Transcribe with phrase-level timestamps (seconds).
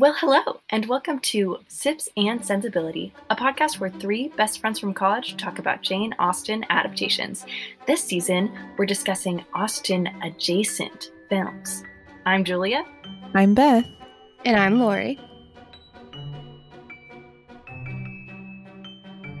[0.00, 4.94] Well, hello, and welcome to Sips and Sensibility, a podcast where three best friends from
[4.94, 7.44] college talk about Jane Austen adaptations.
[7.86, 11.84] This season, we're discussing Austen adjacent films.
[12.24, 12.82] I'm Julia.
[13.34, 13.84] I'm Beth.
[14.46, 15.18] And I'm Lori.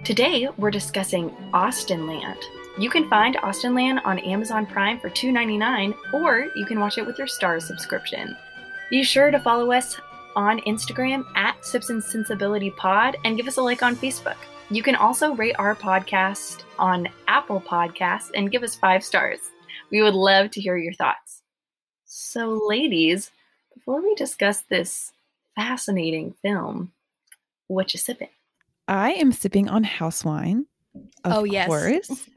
[0.04, 2.36] Today, we're discussing Austenland.
[2.78, 7.16] You can find Austenland on Amazon Prime for $2.99, or you can watch it with
[7.16, 8.36] your Starz subscription.
[8.90, 9.98] Be sure to follow us
[10.36, 14.36] on Instagram at Sips and Sensibility Pod and give us a like on Facebook.
[14.70, 19.38] You can also rate our podcast on Apple Podcasts and give us five stars.
[19.90, 21.42] We would love to hear your thoughts.
[22.04, 23.30] So, ladies,
[23.74, 25.12] before we discuss this
[25.56, 26.92] fascinating film,
[27.66, 28.28] what you sipping?
[28.86, 30.66] I am sipping on house wine.
[31.24, 31.66] Of Oh, yes.
[31.68, 32.28] course.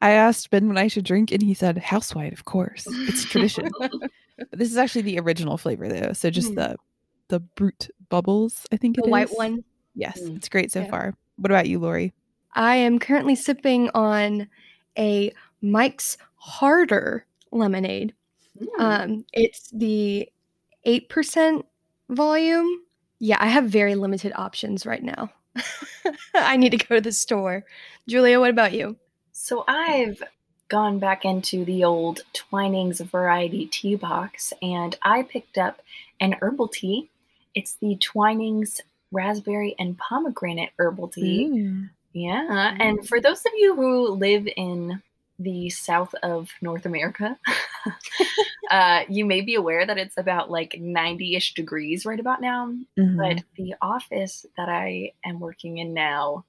[0.00, 2.32] I asked Ben what I should drink, and he said house wine.
[2.32, 3.68] Of course, it's tradition.
[3.78, 3.92] But
[4.52, 6.12] this is actually the original flavor, though.
[6.12, 6.56] So just Mm.
[6.56, 6.76] the
[7.28, 8.66] the brute bubbles.
[8.72, 9.10] I think the it is.
[9.10, 9.64] white one.
[9.94, 10.36] Yes, Mm.
[10.36, 10.90] it's great so Yeah.
[10.90, 11.14] far.
[11.36, 12.12] What about you, Lori?
[12.54, 14.48] I am currently sipping on
[14.98, 18.14] a Mike's Harder lemonade.
[18.58, 18.80] Hmm.
[18.82, 20.28] Um, it's the
[20.84, 21.64] 8%
[22.08, 22.82] volume.
[23.18, 25.30] Yeah, I have very limited options right now.
[26.34, 27.64] I need to go to the store.
[28.06, 28.96] Julia, what about you?
[29.32, 30.22] So I've
[30.68, 35.80] gone back into the old Twinings variety tea box and I picked up
[36.20, 37.10] an herbal tea.
[37.58, 41.46] It's the Twinings raspberry and pomegranate herbal tea.
[41.46, 41.88] Ooh.
[42.12, 42.76] Yeah.
[42.78, 45.02] And for those of you who live in
[45.40, 47.36] the south of North America,
[48.70, 52.72] uh, you may be aware that it's about like 90 ish degrees right about now.
[52.96, 53.16] Mhm.
[53.16, 56.44] But the office that I am working in now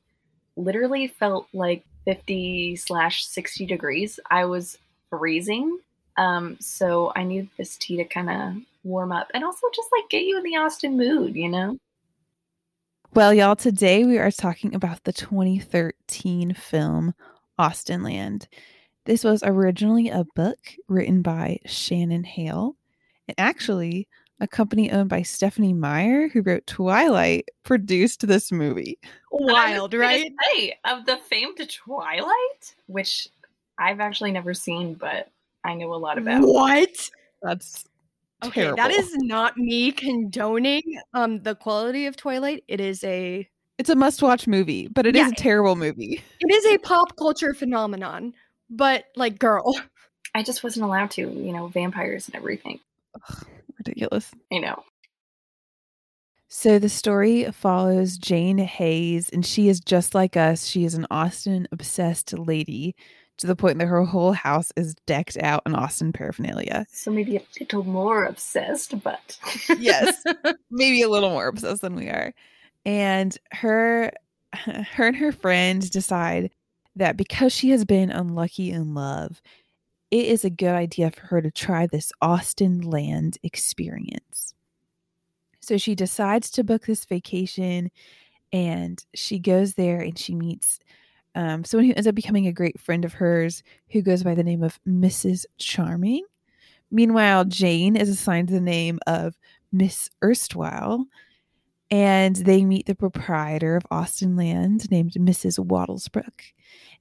[0.56, 4.20] literally felt like 50 slash 60 degrees.
[4.30, 4.78] I was
[5.10, 5.80] freezing.
[6.18, 10.10] Um, so I need this tea to kind of warm up and also just like
[10.10, 11.78] get you in the Austen mood, you know?
[13.14, 17.14] Well, y'all, today we are talking about the 2013 film
[17.58, 18.48] Austenland.
[19.06, 22.76] This was originally a book written by Shannon Hale,
[23.28, 24.08] and actually,
[24.40, 29.00] a company owned by Stephenie Meyer, who wrote Twilight, produced this movie.
[29.32, 30.32] Wild, right?
[30.54, 33.28] Say, of the famed Twilight, which
[33.80, 35.30] I've actually never seen, but
[35.64, 36.44] I know a lot about.
[36.44, 37.10] What?
[37.42, 37.86] That's
[38.44, 38.78] Okay, terrible.
[38.78, 40.82] that is not me condoning
[41.14, 42.64] um the quality of Twilight.
[42.68, 45.30] It is a It's a must-watch movie, but it is Yeah.
[45.30, 46.22] a terrible movie.
[46.40, 48.34] it is a pop culture phenomenon.
[48.70, 49.80] But like girl,
[50.36, 52.80] I just wasn't allowed to, you know, vampires and everything.
[53.78, 54.32] Ridiculous.
[54.52, 54.84] You know.
[56.52, 60.66] So the story follows Jane Hayes, and she is just like us.
[60.66, 62.96] She is an Austen obsessed lady
[63.40, 66.86] to the point that her whole house is decked out in Austen paraphernalia.
[66.92, 69.40] So maybe a little more obsessed, but
[69.78, 70.24] Yes.
[70.72, 72.34] Maybe a little more obsessed than we are.
[72.86, 74.12] And her
[74.54, 76.52] her and her friend decide
[76.96, 79.42] that because she has been unlucky in love,
[80.12, 84.54] it is a good idea for her to try this Austenland experience.
[85.62, 87.92] So she decides to book this vacation
[88.52, 90.80] and she goes there and she meets
[91.36, 94.44] um, someone who ends up becoming a great friend of hers who goes by the
[94.44, 95.46] name of Mrs.
[95.58, 96.26] Charming.
[96.92, 99.38] Meanwhile, Jane is assigned the name of
[99.72, 101.06] Miss Erstwhile,
[101.92, 105.60] and they meet the proprietor of Austenland named Mrs.
[105.60, 106.42] Wattlesbrook.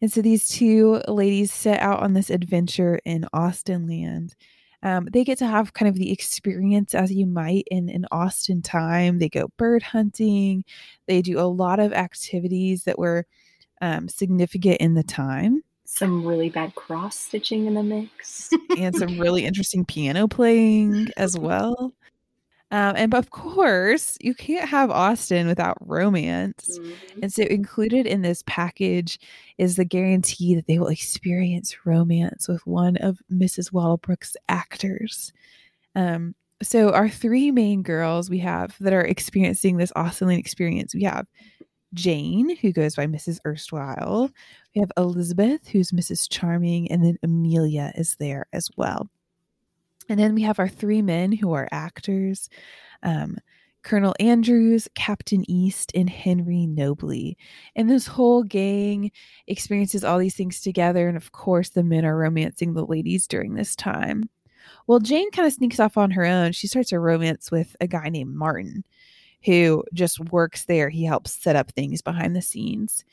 [0.01, 4.35] And so these two ladies set out on this adventure in Austenland.
[4.83, 8.63] Um, they get to have kind of the experience as you might in an Austen
[8.63, 9.19] time.
[9.19, 10.65] They go bird hunting.
[11.07, 13.27] They do a lot of activities that were
[13.81, 18.51] um, significant in the time some really bad cross stitching in the mix.
[18.79, 21.95] and some really interesting piano playing as well.
[22.71, 26.79] Um, and of course, you can't have Austen without romance.
[26.79, 26.95] Mhm.
[27.23, 29.19] And so, included in this package
[29.57, 33.73] is the guarantee that they will experience romance with one of Mrs.
[33.73, 35.33] Wallbrook's actors.
[35.95, 41.05] Um, so, our three main girls we have that are experiencing this Austen experience we
[41.05, 41.27] have
[41.95, 43.39] Jane, who goes by Mrs.
[43.47, 44.31] Erstwhile.
[44.75, 46.29] We have Elizabeth, who's Mrs.
[46.29, 49.09] Charming, and then Amelia is there as well.
[50.09, 52.49] And then we have our three men who are actors
[53.03, 53.37] um,
[53.85, 57.37] Colonel Andrews, Captain East, and Henry Nobley.
[57.77, 59.13] And this whole gang
[59.47, 61.09] experiences all these things together.
[61.09, 64.29] And of course, the men are romancing the ladies during this time.
[64.87, 66.53] Well, Jane kind of sneaks off on her own.
[66.53, 68.85] She starts a romance with a guy named Martin,
[69.45, 70.89] who just works there.
[70.89, 73.05] He helps set up things behind the scenes.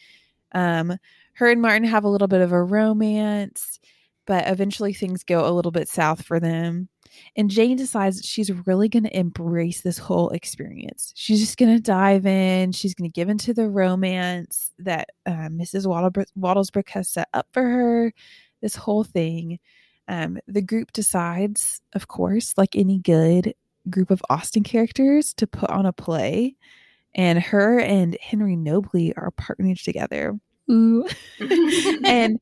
[0.53, 0.97] Um,
[1.33, 3.79] her and Martin have a little bit of a romance,
[4.25, 6.89] but eventually things go a little bit south for them.
[7.35, 11.13] And Jane decides that she's really going to embrace this whole experience.
[11.15, 12.71] She's just going to dive in.
[12.71, 15.85] She's going to give into the romance that uh, Mrs.
[15.85, 18.13] Wattlesbrook has set up for her,
[18.61, 19.59] this whole thing.
[20.07, 23.53] Um, the group decides, of course, like any good
[23.89, 26.55] group of Austen characters, to put on a play.
[27.13, 30.37] And her and Henry Nobley are partnered together.
[30.69, 31.07] Ooh.
[32.03, 32.39] and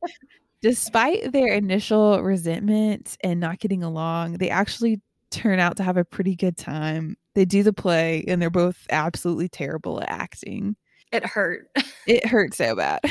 [0.61, 6.05] despite their initial resentment and not getting along, they actually turn out to have a
[6.05, 7.17] pretty good time.
[7.35, 10.75] They do the play and they're both absolutely terrible at acting.
[11.11, 11.69] It hurt.
[12.07, 13.01] it hurt so bad.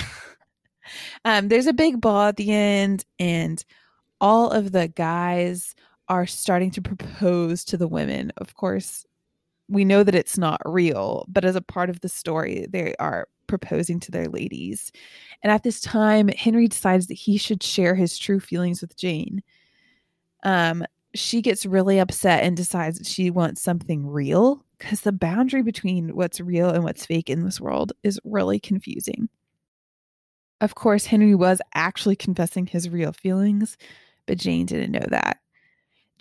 [1.25, 3.64] um, there's a big ball at the end, and
[4.20, 5.75] all of the guys
[6.12, 8.31] are starting to propose to the women.
[8.37, 9.06] Of course,
[9.69, 13.29] we know that it's not real, but as a part of the story, they are
[13.47, 14.93] proposing to their ladies.
[15.43, 19.43] And at this time, Henry decides that he should share his true feelings with Jane.
[20.43, 25.62] Um, she gets really upset and decides that she wants something real because the boundary
[25.62, 29.31] between what's real and what's fake in this world is really confusing.
[30.61, 33.79] Of course, Henry was actually confessing his real feelings,
[34.26, 35.38] but Jane didn't know that.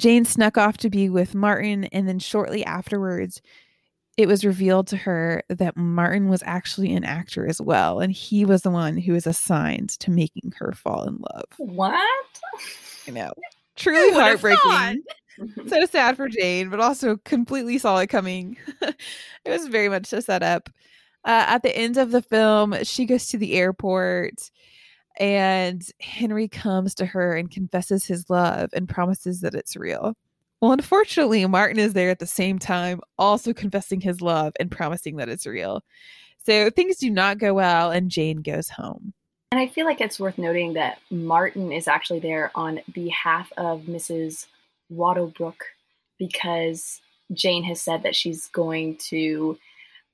[0.01, 3.39] Jane snuck off to be with Martin, and then shortly afterwards,
[4.17, 8.43] it was revealed to her that Martin was actually an actor as well, and he
[8.43, 11.45] was the one who was assigned to making her fall in love.
[11.57, 12.01] What?
[13.07, 13.31] I know.
[13.75, 15.03] Truly heartbreaking.
[15.67, 18.57] so sad for Jane, but also completely saw it coming.
[18.81, 18.95] it
[19.45, 20.71] was very much a setup.
[21.25, 24.49] Uh, at the end of the film, she goes to the airport
[25.17, 30.15] and Henry comes to her and confesses his love and promises that it's real.
[30.61, 35.17] Well, unfortunately, Martin is there at the same time, also confessing his love and promising
[35.17, 35.83] that it's real.
[36.45, 39.13] So things do not go well, and Jane goes home.
[39.51, 43.81] And I feel like it's worth noting that Martin is actually there on behalf of
[43.81, 44.45] Mrs.
[44.93, 45.57] Wattlebrook
[46.17, 47.01] because
[47.33, 49.57] Jane has said that she's going to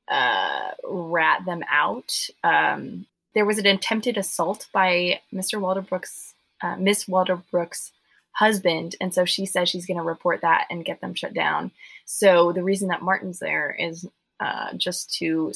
[0.08, 2.14] uh, rat them out.
[2.44, 3.06] Um,
[3.38, 5.62] there was an attempted assault by Mr.
[5.62, 7.92] Walderbrook's, uh, Miss Walderbrook's
[8.32, 8.96] husband.
[9.00, 11.70] And so she says she's going to report that and get them shut down.
[12.06, 14.08] So the reason that Martin's there is
[14.40, 15.54] uh, just to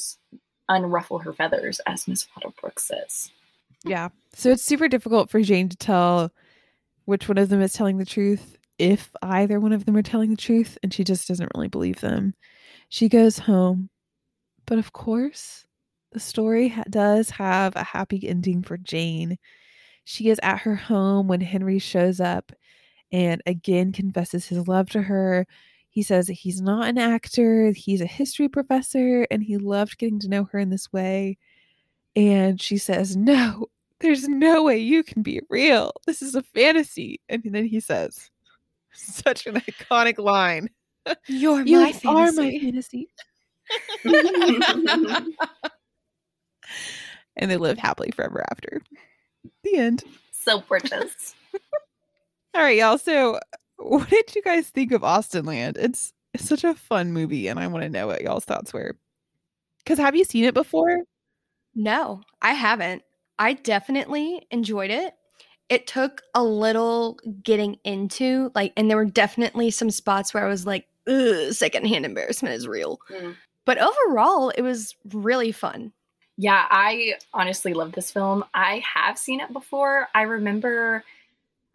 [0.70, 3.32] unruffle her feathers, as Miss Waterbrook says.
[3.84, 4.10] Yeah.
[4.36, 6.32] So it's super difficult for Jane to tell
[7.06, 10.30] which one of them is telling the truth, if either one of them are telling
[10.30, 12.36] the truth, and she just doesn't really believe them.
[12.90, 13.90] She goes home.
[14.68, 15.66] But of course,
[16.12, 19.38] the story ha- does have a happy ending for Jane.
[20.04, 22.52] She is at her home when Henry shows up
[23.12, 25.46] and again confesses his love to her.
[25.90, 30.30] He says he's not an actor, he's a history professor, and he loved getting to
[30.30, 31.38] know her in this way.
[32.16, 33.68] And she says, No,
[34.00, 35.92] there's no way you can be real.
[36.06, 37.20] This is a fantasy.
[37.30, 38.30] And then he says,
[38.94, 40.70] Such an iconic line.
[41.28, 42.08] You're you my fantasy.
[42.08, 43.10] are my fantasy.
[47.36, 48.82] and they live happily forever after.
[49.64, 50.04] The end.
[50.32, 51.36] So gorgeous.
[52.54, 52.98] All right, y'all.
[52.98, 53.40] So,
[53.78, 55.78] what did you guys think of Austenland?
[55.78, 58.98] It's, it's such a fun movie, and I want to know what y'all's thoughts were.
[59.80, 61.00] Because have you seen it before?
[61.74, 63.04] No, I haven't.
[63.40, 65.14] I definitely enjoyed it.
[65.70, 70.50] It took a little getting into, like, and there were definitely some spots where I
[70.50, 70.86] was like,
[71.52, 73.00] secondhand embarrassment is real.
[73.10, 73.36] Mm.
[73.66, 75.94] But overall, it was really fun.
[76.38, 78.44] Yeah, I honestly love this film.
[78.54, 80.08] I have seen it before.
[80.16, 81.04] I remember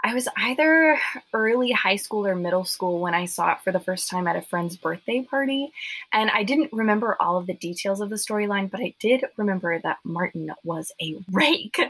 [0.04, 0.98] I was either
[1.32, 4.36] early high school or middle school when I saw it for the first time at
[4.36, 5.72] a friend's birthday party.
[6.12, 9.80] And I didn't remember all of the details of the storyline, but I did remember
[9.82, 11.80] that Martin was a rake.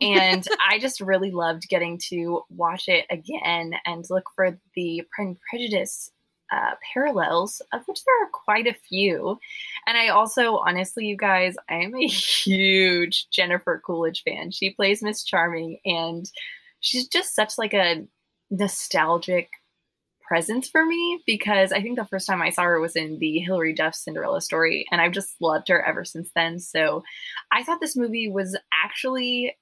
[0.00, 5.26] and I just really loved getting to watch it again and look for the Pride
[5.28, 6.10] and Prejudice
[6.52, 9.38] uh, parallels, of which there are quite a few.
[9.86, 14.50] And I also, honestly, you guys, I am a huge Jennifer Coolidge fan.
[14.50, 16.30] She plays Miss Charming, and
[16.80, 18.06] she's just such like a
[18.50, 19.48] nostalgic
[20.20, 23.38] presence for me because I think the first time I saw her was in the
[23.38, 26.58] Hilary Duff Cinderella story, and I've just loved her ever since then.
[26.58, 27.02] So
[27.50, 29.56] I thought this movie was actually,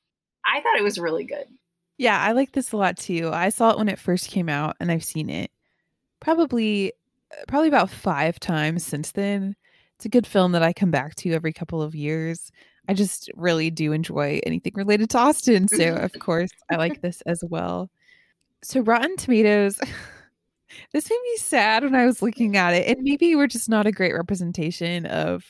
[0.45, 1.47] I thought it was really good.
[1.99, 3.31] Yeah, I like this a lot too.
[3.33, 5.51] I saw it when it first came out, and I've seen it
[6.21, 6.93] probably
[7.49, 9.57] probably about five times since then.
[9.97, 12.51] It's a good film that I come back to every couple of years.
[12.89, 15.69] I just really do enjoy anything related to Austen.
[15.69, 17.91] So, of course, I like this as well.
[18.63, 19.79] So, Rotten Tomatoes,
[20.93, 22.89] this made me sad when I was looking at it.
[22.89, 25.45] And maybe we're just not a great representation of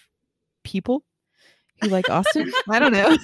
[0.65, 1.05] people
[1.81, 2.53] who like Austen.
[2.69, 3.17] I don't know.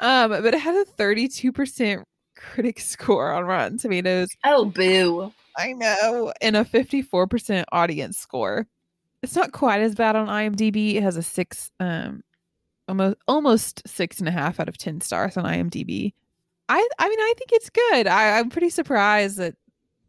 [0.00, 2.04] um, but it had a 32%
[2.36, 4.28] critic score on Rotten Tomatoes.
[4.44, 5.32] Oh, boo.
[5.56, 6.32] I know.
[6.40, 8.66] And a 54% audience score.
[9.22, 10.96] It's not quite as bad on IMDb.
[10.96, 12.22] It has a six, um,
[12.88, 16.12] almost almost six and a half out of ten stars on IMDb.
[16.68, 18.06] I I mean I think it's good.
[18.06, 19.54] I, I'm pretty surprised that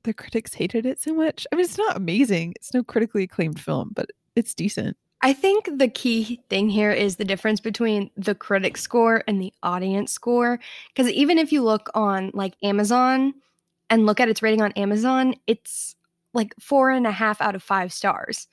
[0.04, 1.46] the critics hated it so much.
[1.52, 2.54] I mean it's not amazing.
[2.56, 4.98] It's no critically acclaimed film, but it's decent.
[5.22, 9.54] I think the key thing here is the difference between the critic score and the
[9.64, 10.60] audience score.
[10.90, 13.34] Because even if you look on like Amazon
[13.90, 15.96] and look at its rating on Amazon, it's
[16.34, 18.48] like four and a half out of five stars.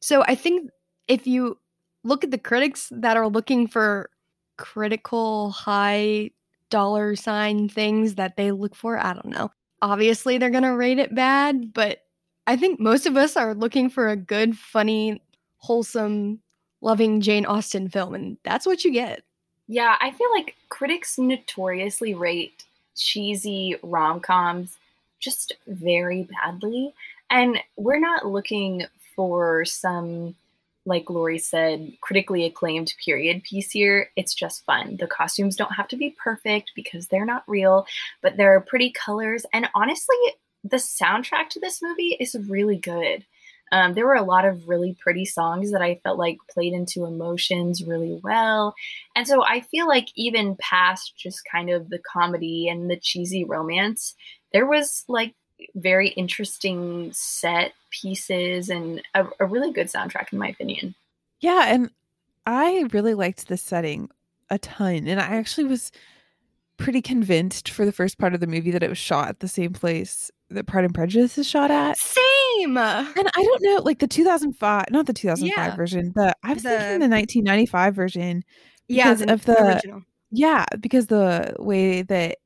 [0.00, 0.70] So I think
[1.08, 1.58] if you
[2.04, 4.10] look at the critics that are looking for
[4.58, 6.30] critical high
[6.70, 9.50] dollar sign things that they look for, I don't know.
[9.80, 12.02] Obviously, they're going to rate it bad, but
[12.46, 15.22] I think most of us are looking for a good, funny,
[15.56, 16.40] wholesome,
[16.80, 19.22] loving Jane Austen film, and that's what you get.
[19.68, 22.64] Yeah, I feel like critics notoriously rate
[22.96, 24.76] cheesy rom coms
[25.20, 26.92] just very badly.
[27.30, 28.84] And we're not looking
[29.16, 30.34] for some,
[30.84, 34.10] like Lori said, critically acclaimed period piece here.
[34.16, 34.96] It's just fun.
[34.96, 37.86] The costumes don't have to be perfect because they're not real,
[38.20, 39.46] but there are pretty colors.
[39.52, 40.16] And honestly,
[40.64, 43.24] the soundtrack to this movie is really good.
[43.72, 47.06] Um, there were a lot of really pretty songs that I felt like played into
[47.06, 48.74] emotions really well.
[49.16, 53.44] And so I feel like even past just kind of the comedy and the cheesy
[53.44, 54.14] romance,
[54.52, 55.34] there was like
[55.74, 60.94] very interesting set pieces and a, a really good soundtrack, in my opinion.
[61.40, 61.64] Yeah.
[61.68, 61.90] And
[62.44, 64.10] I really liked the setting
[64.50, 65.06] a ton.
[65.08, 65.92] And I actually was
[66.76, 69.48] pretty convinced for the first part of the movie that it was shot at the
[69.48, 71.96] same place that Pride and Prejudice is shot at.
[71.98, 72.76] Same.
[72.76, 75.76] And I don't know, like the 2005, not the 2005 Yeah.
[75.76, 78.44] version, the I was The- thinking the 1995 version
[78.88, 80.02] Yeah, because the of the original.
[80.30, 82.38] yeah, because the way that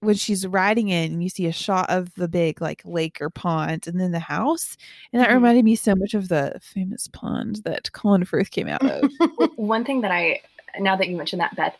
[0.00, 3.86] when she's riding in, you see a shot of the big like lake or pond
[3.88, 4.76] and then the house.
[5.12, 5.34] And that Mhm.
[5.34, 9.10] reminded me so much of the famous pond that Colin Firth came out of.
[9.56, 10.40] One thing that I,
[10.78, 11.74] now that you mentioned that, Beth,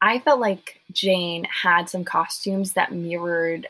[0.00, 3.68] I felt like Jane had some costumes that mirrored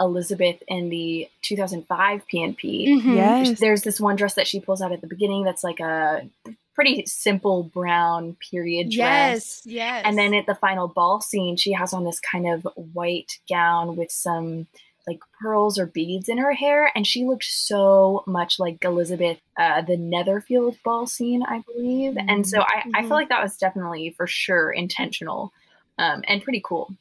[0.00, 2.88] Elizabeth in the 2005 PNP.
[2.88, 3.16] Mhm.
[3.16, 3.60] yes.
[3.60, 6.28] There's this one dress that she pulls out at the beginning that's like a
[6.74, 9.62] pretty simple brown period dress.
[9.64, 10.02] Yes, yes.
[10.04, 13.96] And then at the final ball scene, she has on this kind of white gown
[13.96, 14.66] with some
[15.06, 19.82] like pearls or beads in her hair, and she looked so much like Elizabeth, uh,
[19.82, 22.16] the Netherfield ball scene, I believe.
[22.16, 25.52] And so I, I feel like that was definitely for sure intentional
[25.98, 26.94] um, and pretty cool.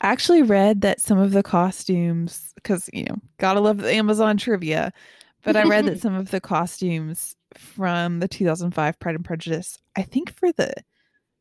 [0.00, 4.36] I actually read that some of the costumes, because you know, gotta love the Amazon
[4.36, 4.92] trivia,
[5.42, 10.02] but I read that some of the costumes from the 2005 Pride and Prejudice, I
[10.02, 10.72] think for the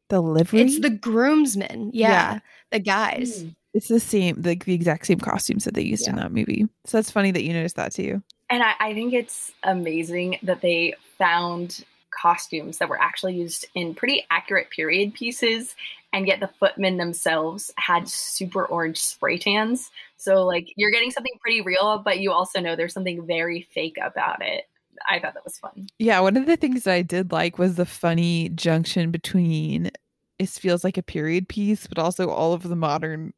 [0.09, 1.91] the livery, it's the groomsmen.
[1.93, 2.39] Yeah, Yeah.
[2.71, 3.43] the guys.
[3.43, 3.55] Mm.
[3.75, 6.65] it's the same, like the exact same costumes that they used in that movie.
[6.85, 8.23] So that's funny that you noticed that too.
[8.49, 13.93] And I, I think it's amazing that they found costumes that were actually used in
[13.95, 15.75] pretty accurate period pieces,
[16.13, 19.91] and yet the footmen themselves had super orange spray tans.
[20.17, 23.97] So, like, you're getting something pretty real, but you also know there's something very fake
[24.03, 24.67] about it.
[25.09, 25.87] I thought that was fun.
[25.97, 29.91] Yeah, one of the things that I did like was the funny junction between
[30.39, 33.33] it feels like a period piece, but also all of the modern,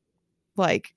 [0.55, 0.93] like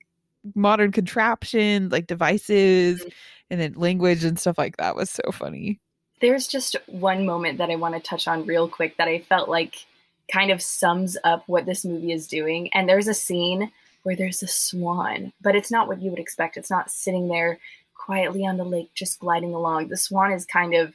[0.55, 3.11] modern contraptions, like devices, Mhm.
[3.51, 5.79] and then language and stuff like that was so funny.
[6.21, 9.49] There's just one moment that I want to touch on real quick that I felt
[9.49, 9.85] like
[10.31, 12.69] kind of sums up what this movie is doing.
[12.73, 13.71] And there's a scene
[14.03, 16.57] where there's a swan, but it's not what you would expect.
[16.57, 17.59] It's not sitting there
[17.95, 19.87] quietly on the lake just gliding along.
[19.87, 20.93] The swan is kind of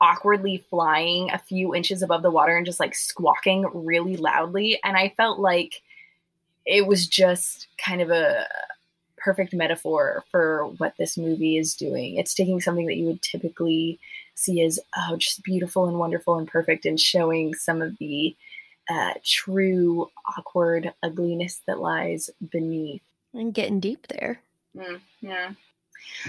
[0.00, 4.78] awkwardly flying a few inches above the water and just like squawking really loudly.
[4.84, 5.82] And I felt like
[6.66, 8.46] it was just kind of a
[9.16, 12.16] perfect metaphor for what this movie is doing.
[12.16, 13.98] It's taking something that you would typically
[14.38, 18.36] see as oh just beautiful and wonderful and perfect and showing some of the
[18.88, 23.02] uh, true awkward ugliness that lies beneath.
[23.34, 24.40] And getting deep there.
[24.76, 25.50] Mm, yeah.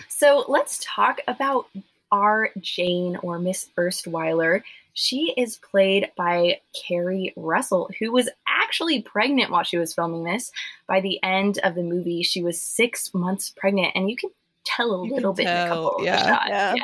[0.10, 1.68] So let's talk about
[2.12, 4.64] our jane or miss erstweiler.
[4.94, 10.52] She is played by Keri Russell who was actually pregnant while she was filming this.
[10.88, 14.32] By the end of the movie she was six months pregnant and you can
[14.66, 16.50] tell a little bit in a couple yeah, of shots.
[16.50, 16.74] yeah.
[16.76, 16.84] yeah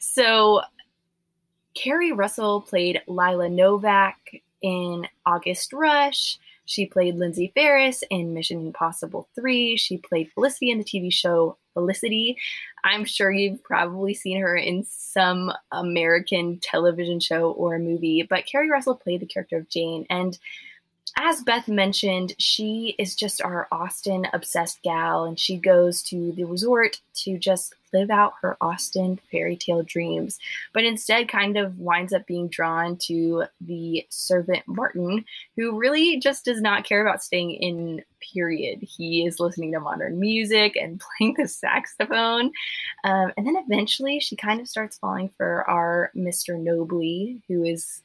[0.00, 0.62] so
[1.74, 6.38] Keri Russell played Lila Novak in August Rush.
[6.64, 9.76] She played Lindsey Farris in Mission Impossible 3.
[9.76, 12.36] She played Felicity in the TV show Felicity.
[12.84, 18.70] I'm sure you've probably seen her in some American television show or movie, but Keri
[18.70, 20.38] Russell played the character of Jane, and
[21.16, 26.44] as Beth mentioned, she is just our Austen obsessed gal, and she goes to the
[26.44, 30.38] resort to just live out her Austen fairy tale dreams,
[30.72, 35.24] but instead kind of winds up being drawn to the servant Martin,
[35.56, 38.80] who really just does not care about staying in, period.
[38.82, 42.52] He is listening to modern music and playing the saxophone.
[43.04, 46.60] Um, and then eventually she kind of starts falling for our Mr.
[46.60, 48.02] Nobley, who is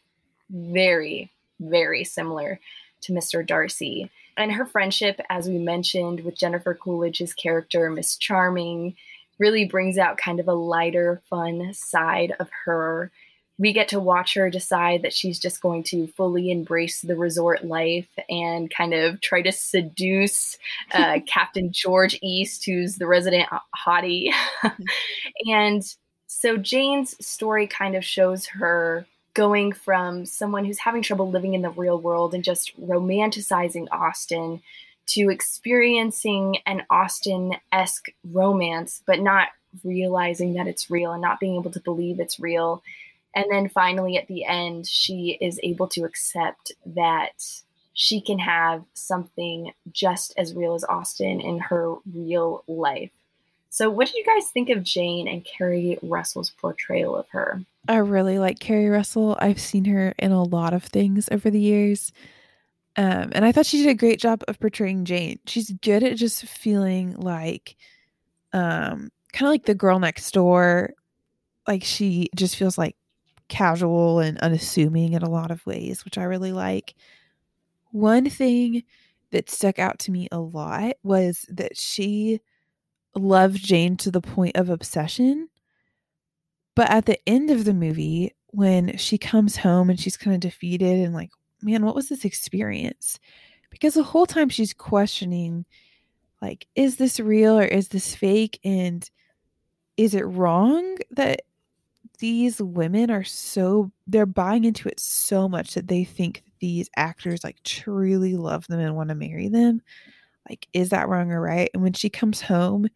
[0.50, 2.60] very, very similar
[3.02, 3.46] to Mr.
[3.46, 4.10] Darcy.
[4.36, 8.96] And her friendship, as we mentioned, with Jennifer Coolidge's character, Miss Charming,
[9.40, 13.12] really brings out kind of a lighter, fun side of her.
[13.60, 17.64] We get to watch her decide that she's just going to fully embrace the resort
[17.66, 20.58] life and kind of try to seduce
[20.94, 23.48] uh, Captain George East, who's the resident
[23.86, 24.34] hottie.
[25.46, 25.84] and
[26.28, 31.62] so Jane's story kind of shows her going from someone who's having trouble living in
[31.62, 34.62] the real world and just romanticizing Austen
[35.08, 39.50] to experiencing an Austen esque romance, but not
[39.84, 42.84] realizing that it's real and not being able to believe it's real.
[43.36, 47.44] And then finally, at the end, she is able to accept that
[47.94, 53.12] she can have something just as real as Austen in her real life.
[53.70, 57.64] So, what did you guys think of Jane and Keri Russell's portrayal of her?
[57.88, 59.36] I really like Keri Russell.
[59.40, 62.12] I've seen her in a lot of things over the years.
[62.96, 65.40] Um, and I thought she did a great job of portraying Jane.
[65.48, 67.76] She's good at just feeling like
[68.54, 70.94] um kind of like the girl next door.
[71.68, 72.96] Like she just feels like
[73.48, 76.94] casual and unassuming in a lot of ways, which I really like.
[77.92, 78.84] One thing
[79.32, 82.40] that stuck out to me a lot was that she
[83.16, 85.50] loved Jane to the point of obsession.
[86.76, 90.40] But at the end of the movie, when she comes home and she's kind of
[90.40, 91.32] defeated and like,
[91.64, 93.20] man, what was this experience?
[93.70, 95.66] Because the whole time she's questioning,
[96.42, 98.60] like, is this real or is this fake?
[98.64, 99.10] And
[99.98, 101.44] is it wrong that
[102.20, 107.44] these women are so, they're buying into it so much that they think these actors
[107.44, 109.82] like truly love them and want to marry them?
[110.50, 111.70] Like, is that wrong or right?
[111.74, 112.88] And when she comes home,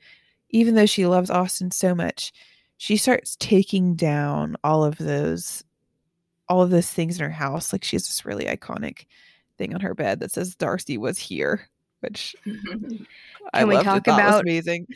[0.50, 2.34] even though she loves Austen so much,
[2.78, 5.64] she starts taking down all of those
[6.50, 7.74] all of those things in her house.
[7.74, 9.06] Like she has this really iconic
[9.58, 11.68] thing on her bed that says Darcy was here,
[12.02, 12.36] which
[13.54, 14.06] I Can we loved talk it.
[14.06, 14.88] That was about- amazing.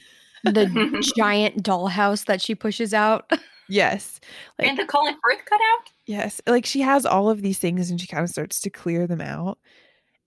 [0.43, 3.31] The giant dollhouse that she pushes out.
[3.69, 4.19] Yes.
[4.59, 5.91] Like and the Colin Firth cutout?
[6.05, 6.41] Yes.
[6.45, 9.21] Like she has all of these things and she kind of starts to clear them
[9.21, 9.59] out.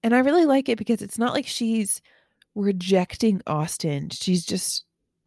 [0.02, 2.00] And I really like it because it's not like she's
[2.54, 4.08] rejecting Austen.
[4.08, 4.84] She's just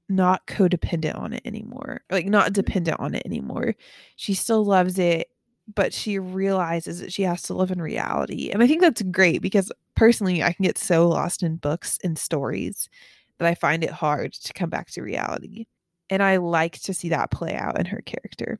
[0.09, 2.01] not codependent on it anymore.
[2.09, 2.53] Like not mm-hmm.
[2.53, 3.75] dependent on it anymore.
[4.15, 5.29] She still loves it,
[5.73, 8.49] but she realizes that she has to live in reality.
[8.49, 12.17] And I think that's great because personally I can get so lost in books and
[12.17, 12.89] stories
[13.37, 15.65] that I find it hard to come back to reality.
[16.09, 18.59] And I like to see that play out in her character.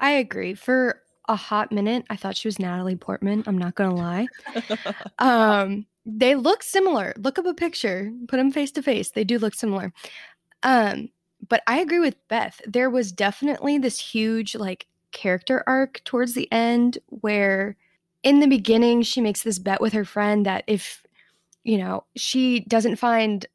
[0.00, 0.54] I agree.
[0.54, 3.44] For a hot minute, I thought she was Natalie Portman.
[3.46, 4.26] I'm not gonna lie.
[5.18, 7.14] Um, they look similar.
[7.16, 9.10] Look up a picture, put them face to face.
[9.10, 9.92] They do look similar.
[10.62, 11.08] Um,
[11.48, 12.60] but I agree with Beth.
[12.66, 17.76] There was definitely this huge like character arc towards the end where
[18.22, 21.02] in the beginning she makes this bet with her friend that if
[21.62, 23.46] you know she doesn't find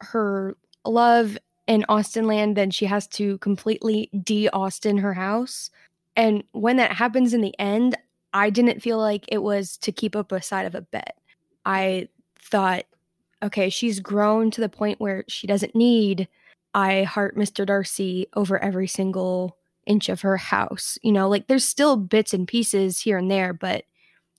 [0.00, 5.70] her love in Austenland, then she has to completely de Austen her house.
[6.16, 7.96] And when that happens in the end,
[8.32, 11.16] I didn't feel like it was to keep up a side of a bet.
[11.64, 12.84] I thought,
[13.42, 16.28] okay, she's grown to the point where she doesn't need
[16.74, 17.66] I heart Mr.
[17.66, 20.98] Darcy over every single inch of her house.
[21.02, 23.84] You know, like there's still bits and pieces here and there, but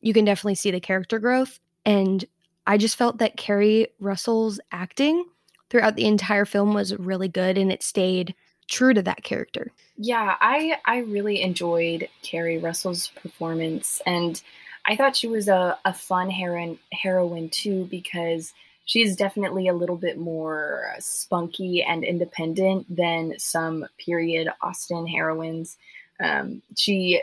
[0.02, 1.60] you can definitely see the character growth.
[1.86, 2.24] And
[2.68, 5.26] I just felt that Keri Russell's acting
[5.70, 8.36] throughout the entire film was really good and it stayed
[8.68, 9.72] true to that character.
[9.98, 14.42] Yeah, I I really enjoyed Keri Russell's performance, and
[14.86, 18.54] I thought she was a, a fun heroine heroine too because
[18.86, 25.78] she's definitely a little bit more spunky and independent than some period Austen heroines.
[26.20, 27.22] Um, she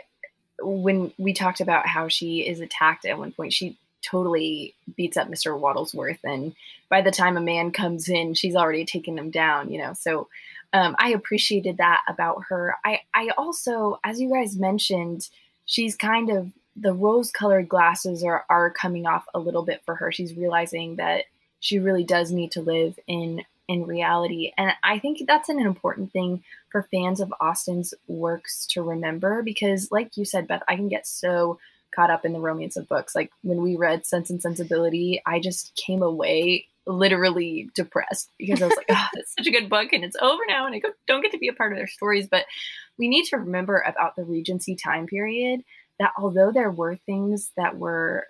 [0.63, 5.27] when we talked about how she is attacked at one point, she totally beats up
[5.27, 5.59] Mr.
[5.59, 6.53] Waddlesworth, and
[6.89, 9.71] by the time a man comes in, she's already taken him down.
[9.71, 10.27] You know, so
[10.73, 12.75] um, I appreciated that about her.
[12.85, 15.29] I I also, as you guys mentioned,
[15.65, 20.11] she's kind of the rose-colored glasses are are coming off a little bit for her.
[20.11, 21.25] She's realizing that
[21.61, 26.11] she really does need to live in in reality, and I think that's an important
[26.11, 30.89] thing for fans of Austen's works to remember because, like you said, Beth, I can
[30.89, 31.57] get so
[31.95, 33.15] caught up in the romance of books.
[33.15, 38.67] Like when we read Sense and Sensibility, I just came away literally depressed because I
[38.67, 40.81] was like, ah, oh, it's such a good book and it's over now and I
[41.07, 42.27] don't get to be a part of their stories.
[42.27, 42.45] But
[42.97, 45.63] we need to remember about the Regency time period
[45.99, 48.25] that although there were things that were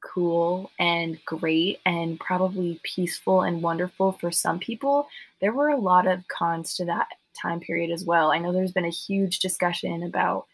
[0.00, 5.08] cool and great and probably peaceful and wonderful for some people,
[5.40, 7.08] there were a lot of cons to that
[7.40, 8.32] time period as well.
[8.32, 10.46] I know there's been a huge discussion about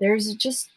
[0.00, 0.70] there's just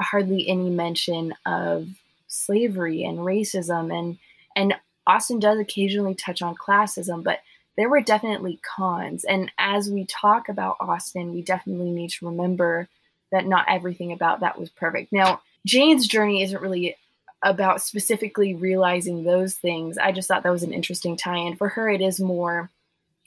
[0.00, 1.88] hardly any mention of
[2.28, 4.18] slavery and racism and
[4.56, 4.74] and
[5.06, 7.40] Austen does occasionally touch on classism, but
[7.76, 9.24] there were definitely cons.
[9.24, 12.88] And as we talk about Austen, we definitely need to remember
[13.32, 15.12] that not everything about that was perfect.
[15.12, 16.96] Now, Jane's journey isn't really
[17.42, 19.98] about specifically realizing those things.
[19.98, 21.56] I just thought that was an interesting tie in.
[21.56, 22.70] For her, it is more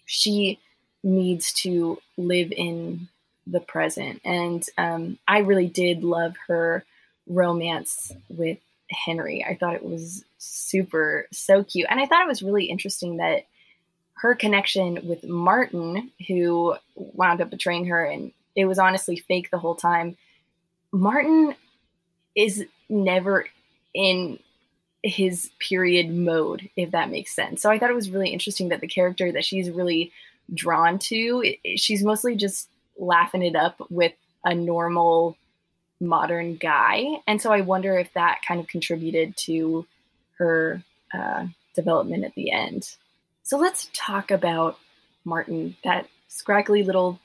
[0.05, 0.59] she
[1.03, 3.07] needs to live in
[3.47, 4.21] the present.
[4.23, 6.83] And um, I really did love her
[7.27, 8.57] romance with
[8.89, 9.43] Henry.
[9.43, 11.87] I thought it was super, so cute.
[11.89, 13.45] And I thought it was really interesting that
[14.15, 19.59] her connection with Martin, who wound up betraying her, and it was honestly fake the
[19.59, 20.15] whole time.
[20.91, 21.55] Martin
[22.35, 23.45] is never
[23.95, 24.37] in
[25.01, 27.61] his period mode, if that makes sense.
[27.61, 30.11] So I thought it was really interesting that the character that she's really
[30.53, 35.37] drawn to, it, she's mostly just laughing it up with a normal
[35.99, 37.05] modern guy.
[37.25, 39.85] And so I wonder if that kind of contributed to
[40.37, 42.95] her uh, development at the end.
[43.43, 44.77] So let's talk about
[45.23, 47.19] Martin, that scraggly little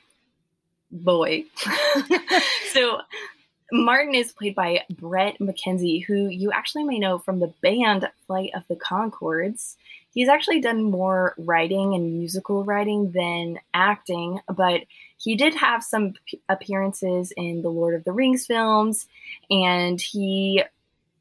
[0.90, 1.44] boy.
[2.72, 3.00] so
[3.72, 8.50] Martin is played by Bret McKenzie, who you actually may know from the band Flight
[8.54, 9.76] of the Conchords.
[10.12, 14.82] He's actually done more writing and musical writing than acting, but
[15.18, 16.14] he did have some
[16.48, 19.06] appearances in the Lord of the Rings films,
[19.50, 20.64] and he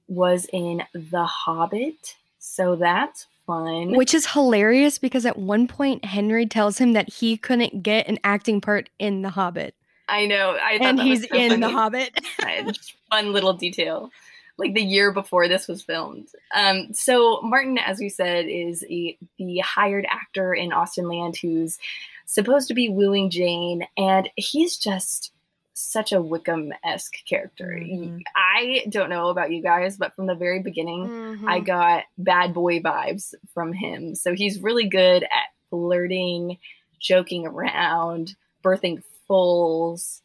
[0.08, 2.16] was in The Hobbit.
[2.40, 3.96] So that's fun.
[3.96, 8.18] Which is hilarious because at one point Henry tells him that he couldn't get an
[8.24, 9.76] acting part in The Hobbit.
[10.10, 10.52] I know.
[10.52, 11.62] I and he's so in funny.
[11.62, 12.20] The Hobbit.
[13.10, 14.12] fun little detail.
[14.58, 16.28] Like the year before this was filmed.
[16.54, 21.80] Um, so Martin, as we said, is a, the hired actor in Austenland who's
[22.26, 25.32] supposed to be wooing Jane, and he's just
[25.80, 27.80] such a Wickham esque character.
[27.82, 28.18] Mm-hmm.
[28.36, 31.48] I don't know about you guys, but from the very beginning, mm-hmm.
[31.48, 34.14] I got bad boy vibes from him.
[34.16, 36.58] So he's really good at flirting,
[37.00, 40.22] joking around, birthing foals.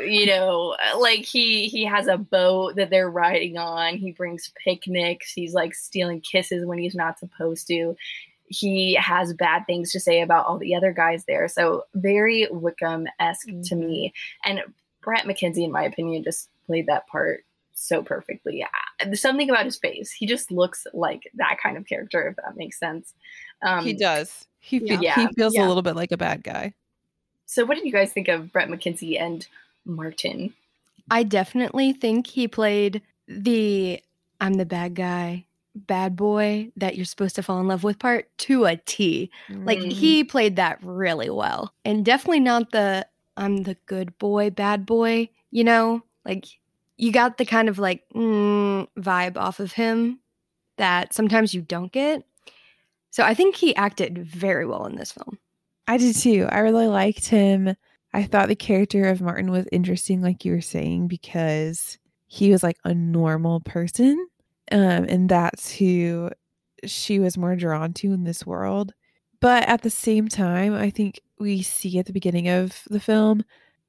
[0.00, 3.96] you know, like he he has a boat that they're riding on.
[3.96, 5.32] He brings picnics.
[5.32, 7.96] He's like stealing kisses when he's not supposed to.
[8.46, 11.48] He has bad things to say about all the other guys there.
[11.48, 13.62] So very Wickham esque mm-hmm.
[13.62, 14.12] to me.
[14.44, 14.60] And
[15.00, 18.58] Bret McKenzie, in my opinion, just played that part so perfectly.
[18.58, 19.14] Yeah.
[19.14, 20.12] Something about his face.
[20.12, 23.14] He just looks like that kind of character, if that makes sense.
[23.62, 24.46] Um, he does.
[24.60, 25.14] He, yeah.
[25.14, 25.66] he feels yeah.
[25.66, 26.74] a little bit like a bad guy.
[27.46, 29.46] So, what did you guys think of Bret McKenzie and
[29.84, 30.54] Martin?
[31.10, 34.02] I definitely think he played the
[34.40, 38.28] I'm the bad guy, bad boy that you're supposed to fall in love with part
[38.38, 39.30] to a T.
[39.48, 39.66] Mm.
[39.66, 41.72] Like he played that really well.
[41.84, 46.02] And definitely not the I'm the good boy, bad boy, you know?
[46.24, 46.46] Like
[46.96, 50.20] you got the kind of like mm, vibe off of him
[50.76, 52.24] that sometimes you don't get.
[53.10, 55.38] So I think he acted very well in this film.
[55.86, 56.48] I did too.
[56.50, 57.74] I really liked him.
[58.12, 62.62] I thought the character of Martin was interesting, like you were saying, because he was
[62.62, 64.28] like a normal person.
[64.72, 66.30] Um, and that's who
[66.84, 68.92] she was more drawn to in this world.
[69.40, 73.44] But at the same time, I think we see at the beginning of the film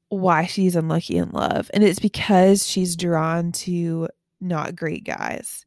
[0.09, 1.69] why she's unlucky in love.
[1.73, 4.09] And it's because she's drawn to
[4.41, 5.65] not great guys.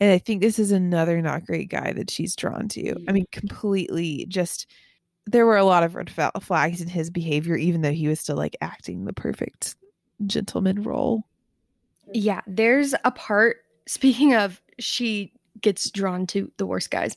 [0.00, 2.94] And I think this is another not great guy that she's drawn to.
[3.08, 4.70] I mean, completely just
[5.26, 6.10] there were a lot of red
[6.40, 9.74] flags in his behavior, even though he was still like acting the perfect
[10.26, 11.24] gentleman role.
[12.12, 17.16] Yeah, there's a part, speaking of, she gets drawn to the worst guys.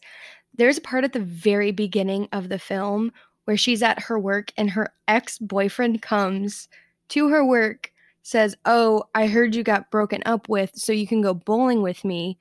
[0.56, 3.12] There's a part at the very beginning of the film
[3.46, 6.68] where she's at her work and her ex boyfriend comes
[7.10, 7.92] to her work,
[8.24, 12.04] says, Oh, I heard you got broken up with, so you can go bowling with
[12.04, 12.38] me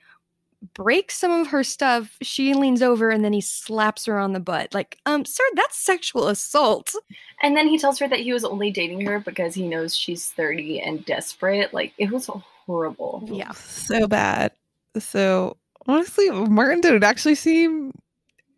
[0.75, 2.17] breaks some of her stuff.
[2.23, 4.75] She leans over and then he slaps her on the butt.
[4.75, 6.95] Like, um, sir, that's sexual assault.
[7.43, 10.31] And then he tells her that he was only dating her because he knows she's
[10.31, 11.73] 30 and desperate.
[11.73, 12.29] Like, it was
[12.67, 13.23] horrible.
[13.27, 13.53] Yeah.
[13.53, 14.53] So bad.
[14.99, 17.93] So honestly, Martin didn't actually seem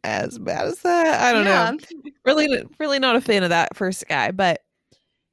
[0.04, 1.20] as bad as that.
[1.20, 1.70] I don't yeah.
[1.70, 1.78] know.
[2.24, 4.60] Really, really not a fan of that first guy, but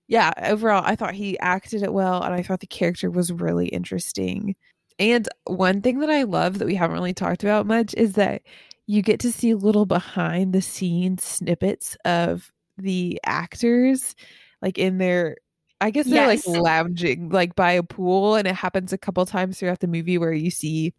[0.08, 3.68] yeah, overall, I thought he acted it well, and I thought the character was really
[3.68, 4.56] interesting.
[5.00, 8.42] And one thing that I love that we haven't really talked about much is that
[8.88, 14.16] you get to see little behind the scenes snippets of the actors,
[14.62, 15.38] like in their
[15.80, 16.48] I guess they're Yes.
[16.48, 20.18] like lounging like by a pool, and it happens a couple times throughout the movie
[20.18, 20.94] where you see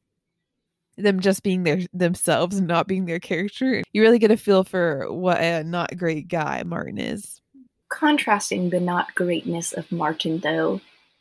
[0.97, 3.83] them just being their themselves and not being their character.
[3.93, 7.41] You really get a feel for what a not great guy Martin is.
[7.89, 10.81] Contrasting the not greatness of Martin, though,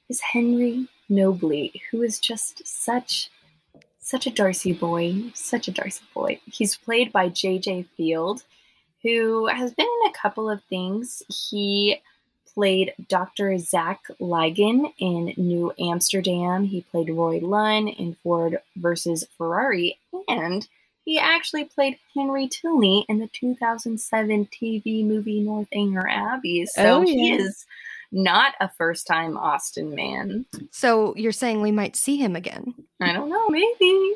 [0.09, 3.29] is Henry Nobley, who is just such
[3.99, 6.39] such a Darcy boy, such a Darcy boy.
[6.45, 7.87] He's played by J.J.
[7.99, 8.43] Feild,
[9.03, 11.21] who has been in a couple of things.
[11.27, 12.01] He
[12.53, 13.57] played Dr.
[13.57, 16.63] Zach Ligon in New Amsterdam.
[16.63, 20.65] He played Roy Lunn in Ford versus Ferrari, and
[21.03, 26.65] he actually played Henry Tilney in the 2007 TV movie Northanger Abbey.
[26.65, 27.65] So Oh, he is
[28.11, 30.45] not a first time Austen man.
[30.71, 32.73] So you're saying we might see him again?
[33.01, 34.13] I don't know, maybe.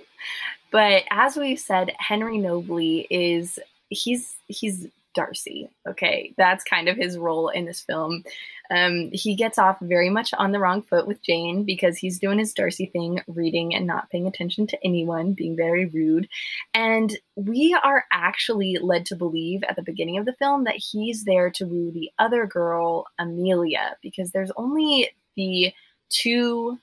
[0.71, 5.69] But as we've said, Henry Nobley is he's he's Darcy.
[5.87, 8.23] Okay, that's kind of his role in this film.
[8.69, 12.39] Um, he gets off very much on the wrong foot with Jane because he's doing
[12.39, 16.29] his Darcy thing, reading and not paying attention to anyone, being very rude.
[16.73, 21.25] And we are actually led to believe at the beginning of the film that he's
[21.25, 25.73] there to woo the other girl, Amelia, because there's only the
[26.09, 26.77] two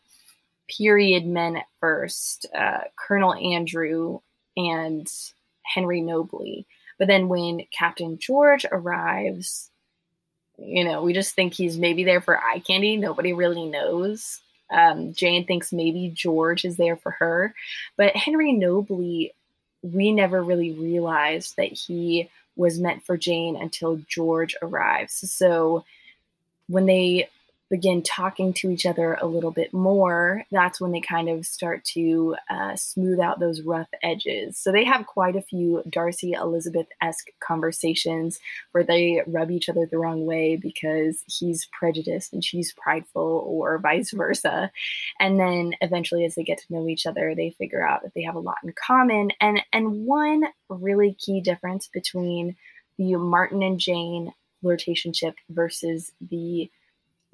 [0.68, 4.20] period men at first uh, Colonel Andrew
[4.56, 5.06] and
[5.62, 6.66] Henry Nobley.
[6.98, 9.70] But then when Captain George arrives,
[10.58, 12.96] you know, we just think he's maybe there for eye candy.
[12.96, 14.40] Nobody really knows.
[14.70, 17.54] Um, Jane thinks maybe George is there for her.
[17.96, 19.32] But Henry Nobley,
[19.82, 25.30] we never really realized that he was meant for Jane until George arrives.
[25.32, 25.84] So
[26.66, 27.28] when they
[27.70, 31.84] begin talking to each other a little bit more, that's when they kind of start
[31.84, 34.56] to uh, smooth out those rough edges.
[34.56, 38.38] So they have quite a few Darcy Elizabeth esque conversations
[38.72, 43.78] where they rub each other the wrong way because he's prejudiced and she's prideful, or
[43.78, 44.70] vice versa.
[45.20, 48.22] And then eventually, as they get to know each other, they figure out that they
[48.22, 49.30] have a lot in common.
[49.40, 52.56] And and one really key difference between
[52.98, 54.32] the Martin and Jane
[54.64, 56.70] flirtationship versus the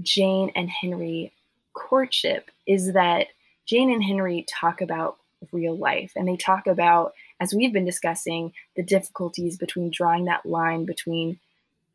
[0.03, 1.33] Jane and Henry
[1.73, 3.29] courtship is that
[3.67, 5.17] Jane and Henry talk about
[5.53, 10.47] real life and they talk about, as we've been discussing, the difficulties between drawing that
[10.47, 11.39] line between,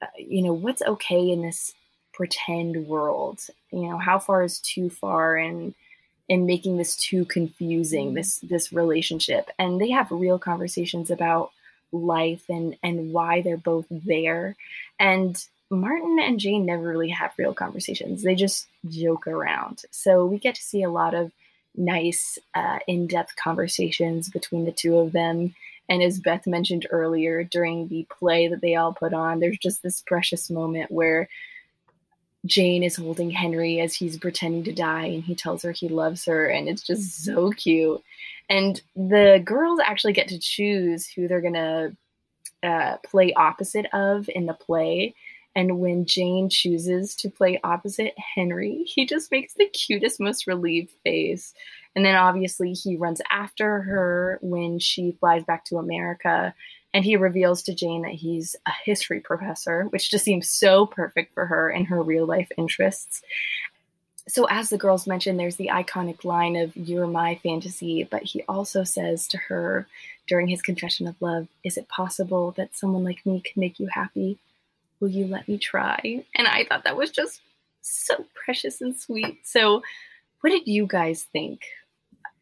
[0.01, 1.73] uh, you know, what's okay in this
[2.13, 3.39] pretend world,
[3.71, 5.73] you know, how far is too far and
[6.31, 9.49] and making this too confusing this this relationship?
[9.57, 11.51] And they have real conversations about
[11.91, 14.55] life and and why they're both there.
[14.99, 18.23] And Martin and Jane never really have real conversations.
[18.23, 19.83] They just joke around.
[19.91, 21.31] So we get to see a lot of
[21.75, 25.53] nice, uh, in depth conversations between the two of them.
[25.87, 29.83] And as Beth mentioned earlier, during the play that they all put on, there's just
[29.83, 31.29] this precious moment where
[32.45, 36.25] Jane is holding Henry as he's pretending to die and he tells her he loves
[36.25, 36.47] her.
[36.47, 38.01] And it's just so cute.
[38.49, 41.95] And the girls actually get to choose who they're going to
[42.63, 45.13] uh, play opposite of in the play.
[45.59, 50.89] And when Jane chooses to play opposite Henry, he just makes the cutest, most relieved
[51.03, 51.53] face.
[51.97, 56.55] And then obviously he runs after her when she flies back to America.
[56.93, 61.33] And he reveals to Jane that he's a history professor, which just seems so perfect
[61.33, 63.21] for her and her real life interests.
[64.29, 68.05] So, as the girls mentioned, there's the iconic line of, You're my fantasy.
[68.09, 69.87] But he also says to her
[70.25, 73.87] during his confession of love, Is it possible that someone like me can make you
[73.87, 74.39] happy?
[74.99, 76.23] Will you let me try?
[76.35, 77.41] And I thought that was just
[77.81, 79.39] so precious and sweet.
[79.45, 79.81] So,
[80.41, 81.61] what did you guys think?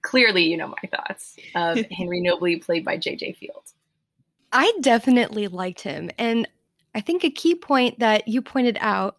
[0.03, 3.37] Clearly, you know my thoughts of Henry Nobley, played by J.J.
[3.41, 3.73] Feild.
[4.53, 6.09] I definitely liked him.
[6.17, 6.47] And
[6.95, 9.17] I think a key point that you pointed out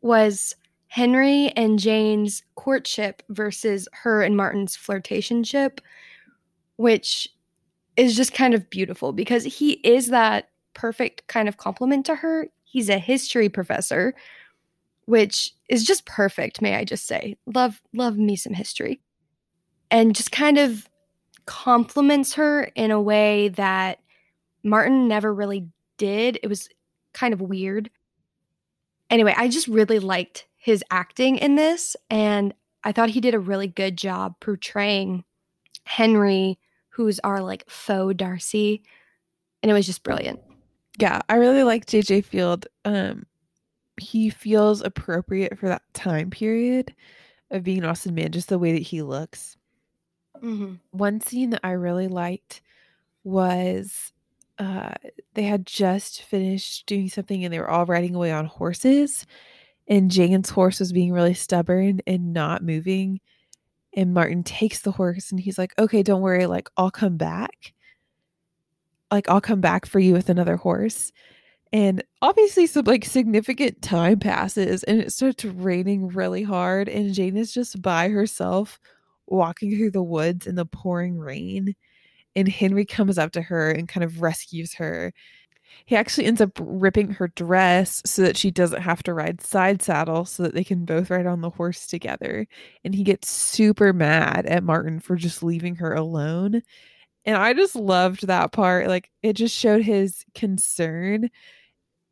[0.00, 0.54] was
[0.88, 5.80] Henry and Jane's courtship versus her and Martin's flirtationship,
[6.76, 7.28] which
[7.96, 12.48] is just kind of beautiful because he is that perfect kind of compliment to her.
[12.70, 14.14] He's a history professor,
[15.06, 17.36] which is just perfect, may I just say.
[17.46, 19.00] Love love me some history.
[19.90, 20.88] And just kind of
[21.46, 23.98] compliments her in a way that
[24.62, 26.38] Martin never really did.
[26.44, 26.68] It was
[27.12, 27.90] kind of weird.
[29.10, 32.54] Anyway, I just really liked his acting in this, and
[32.84, 35.24] I thought he did a really good job portraying
[35.82, 38.84] Henry, who's our like faux Darcy,
[39.60, 40.38] and it was just brilliant.
[40.98, 42.66] Yeah, I really like JJ Feild.
[42.84, 43.26] Um
[44.00, 46.94] he feels appropriate for that time period
[47.50, 49.56] of being an Austen man, just the way that he looks.
[50.42, 50.74] Mm-hmm.
[50.92, 52.62] One scene that I really liked
[53.24, 54.12] was
[54.58, 54.92] uh,
[55.34, 59.26] they had just finished doing something and they were all riding away on horses.
[59.88, 63.20] And Jane's horse was being really stubborn and not moving.
[63.94, 66.46] And Martin takes the horse and he's like, okay, don't worry.
[66.46, 67.72] Like, I'll come back.
[69.10, 71.12] Like, I'll come back for you with another horse.
[71.72, 76.88] And obviously, some like significant time passes and it starts raining really hard.
[76.88, 78.80] And Jane is just by herself
[79.26, 81.74] walking through the woods in the pouring rain.
[82.36, 85.12] And Henry comes up to her and kind of rescues her.
[85.86, 89.82] He actually ends up ripping her dress so that she doesn't have to ride side
[89.82, 92.46] saddle so that they can both ride on the horse together.
[92.84, 96.62] And he gets super mad at Martin for just leaving her alone.
[97.24, 98.88] And I just loved that part.
[98.88, 101.30] Like it just showed his concern.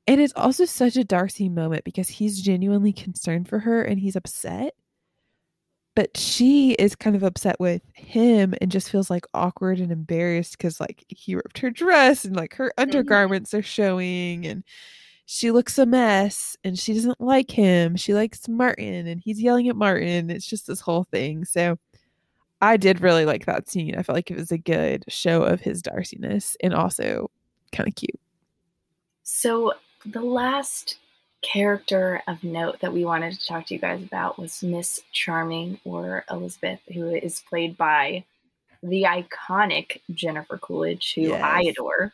[0.07, 4.17] And it's also such a Darcy moment because he's genuinely concerned for her and he's
[4.17, 4.75] upset
[5.99, 10.57] but she is kind of upset with him and just feels like awkward and embarrassed
[10.57, 13.59] because like he ripped her dress and like her undergarments mm-hmm.
[13.59, 14.63] are showing and
[15.27, 19.69] she looks a mess and she doesn't like him she likes martin and he's yelling
[19.69, 21.77] at martin it's just this whole thing so
[22.61, 25.61] i did really like that scene i felt like it was a good show of
[25.61, 27.31] his darcyness and also
[27.73, 28.21] kind of cute
[29.23, 29.73] so
[30.07, 30.99] the last
[31.43, 35.79] character of note that we wanted to talk to you guys about was Miss Charming
[35.85, 38.25] or Elizabeth, who is played by
[38.83, 41.43] the iconic Jennifer Coolidge, who yes.
[41.43, 42.13] I adore.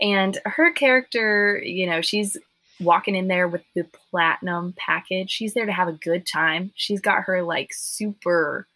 [0.00, 2.36] And her character, you know, she's
[2.80, 5.30] walking in there with the platinum package.
[5.30, 6.72] She's there to have a good time.
[6.74, 8.66] She's got her like super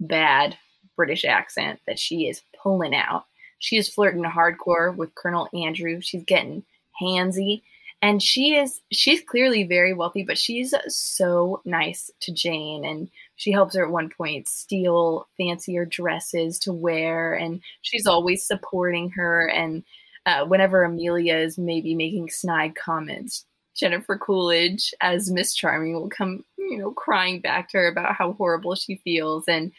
[0.00, 0.56] bad
[0.96, 3.24] British accent that she is pulling out.
[3.58, 6.00] She is flirting hardcore with Colonel Andrew.
[6.00, 6.64] She's getting
[7.00, 7.62] handsy
[8.02, 13.50] and she is she's clearly very wealthy but she's so nice to jane and she
[13.50, 19.48] helps her at one point steal fancier dresses to wear and she's always supporting her
[19.48, 19.82] and
[20.26, 26.44] uh, whenever amelia is maybe making snide comments jennifer coolidge as miss charming will come
[26.58, 29.72] you know crying back to her about how horrible she feels and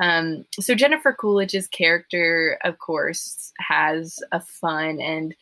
[0.00, 5.34] um, so jennifer coolidge's character of course has a fun and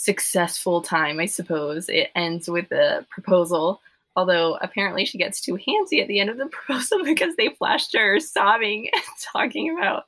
[0.00, 1.90] successful time, I suppose.
[1.90, 3.82] It ends with a proposal,
[4.16, 7.94] although apparently she gets too handsy at the end of the proposal because they flashed
[7.94, 10.06] her sobbing and talking about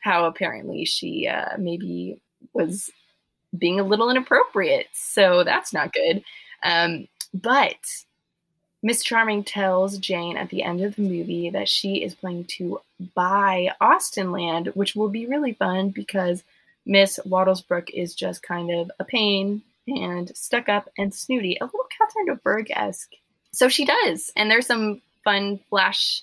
[0.00, 2.20] how apparently she uh, maybe
[2.52, 2.88] was
[3.58, 4.86] being a little inappropriate.
[4.92, 6.22] So that's not good.
[6.62, 7.76] Um, but
[8.82, 12.80] Miss Charming tells Jane at the end of the movie that she is planning to
[13.14, 16.42] buy Austenland, which will be really fun because
[16.86, 21.86] Miss Wattlesbrook is just kind of a pain and stuck up and snooty, a little
[21.96, 23.12] Catherine de Bourgh esque.
[23.52, 24.32] So she does.
[24.36, 26.22] And there's some fun flash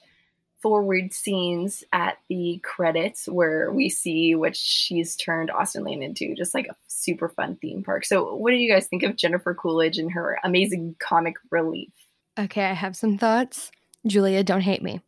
[0.62, 6.68] forward scenes at the credits where we see what she's turned Austenland into, just like
[6.68, 8.06] a super fun theme park.
[8.06, 11.92] So, what do you guys think of Jennifer Coolidge and her amazing comic relief?
[12.40, 13.72] Okay, I have some thoughts.
[14.06, 15.02] Julia, don't hate me.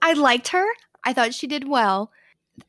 [0.00, 0.66] I liked her.
[1.04, 2.10] I thought she did well.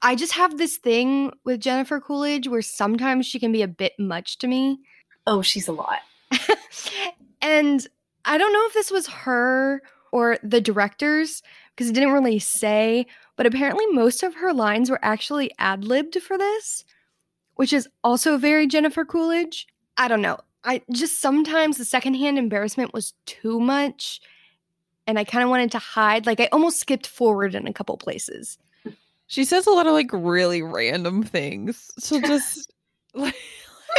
[0.01, 3.93] I just have this thing with Jennifer Coolidge where sometimes she can be a bit
[3.99, 4.79] much to me.
[5.27, 5.99] Oh, she's a lot.
[7.41, 7.85] and
[8.25, 11.41] I don't know if this was her or the directors
[11.75, 13.05] because it didn't really say,
[13.35, 16.85] but apparently most of her lines were actually ad libbed for this,
[17.55, 19.67] which is also very Jennifer Coolidge.
[19.97, 20.37] I don't know.
[20.63, 24.21] I just sometimes the secondhand embarrassment was too much
[25.07, 26.25] and I kind of wanted to hide.
[26.25, 28.57] Like I almost skipped forward in a couple places.
[29.27, 31.91] She says a lot of like really random things.
[31.99, 32.71] She'll just
[33.13, 33.35] like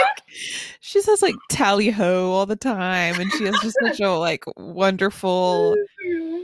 [0.80, 4.44] she says like tally ho all the time and she has just such a like
[4.56, 5.74] wonderful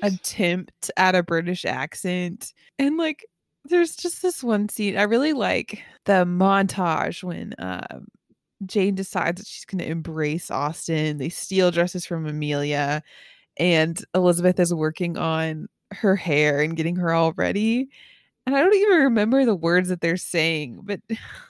[0.03, 2.53] attempt at a British accent.
[2.79, 3.27] And like
[3.65, 8.07] there's just this one scene I really like the montage when um
[8.67, 13.03] Jane decides that she's going to embrace Austen They steal dresses from Amelia,
[13.57, 17.89] and Elizabeth is working on her hair and getting her all ready
[18.47, 21.01] and I don't even remember the words that they're saying, but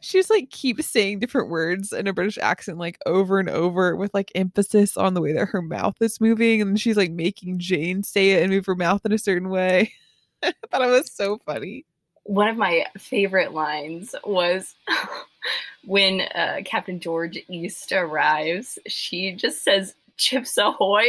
[0.00, 3.96] she just like keeps saying different words in a British accent like over and over
[3.96, 7.58] with like emphasis on the way that her mouth is moving and she's like making
[7.58, 9.92] Jane say it and move her mouth in a certain way.
[10.42, 11.84] I thought it was so funny.
[12.24, 14.74] One of my favorite lines was
[15.84, 21.06] when uh, Captain George East arrives, she just says, Chips ahoy.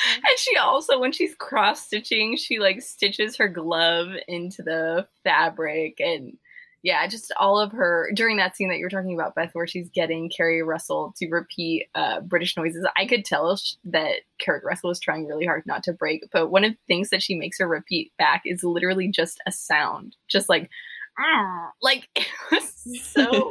[0.15, 5.99] and she also, when she's cross stitching, she like stitches her glove into the fabric
[5.99, 6.37] and
[6.83, 9.89] yeah, just all of her during that scene that you're talking about, Beth, where she's
[9.89, 12.85] getting Keri Russell to repeat uh, British noises.
[12.97, 16.51] I could tell sh- that Keri Russell was trying really hard not to break, but
[16.51, 20.17] one of the things that she makes her repeat back is literally just a sound,
[20.27, 20.69] just like,
[21.81, 23.49] like it was so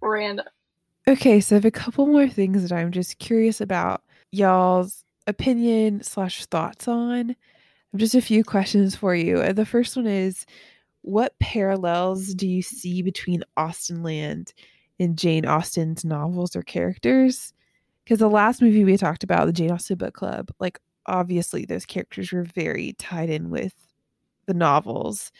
[0.00, 0.46] random.
[1.06, 6.02] Okay, so I have a couple more things that I'm just curious about y'all's opinion
[6.02, 7.36] slash thoughts on.
[7.96, 9.38] Just a few questions for you.
[9.38, 10.46] Uh, the first one is
[11.02, 14.52] what parallels do you see between Austenland
[14.98, 17.52] and Jane Austen's novels or characters?
[18.04, 21.86] Because the last movie we talked about, the Jane Austen book club, like obviously those
[21.86, 23.74] characters were very tied in with
[24.46, 25.32] the novels,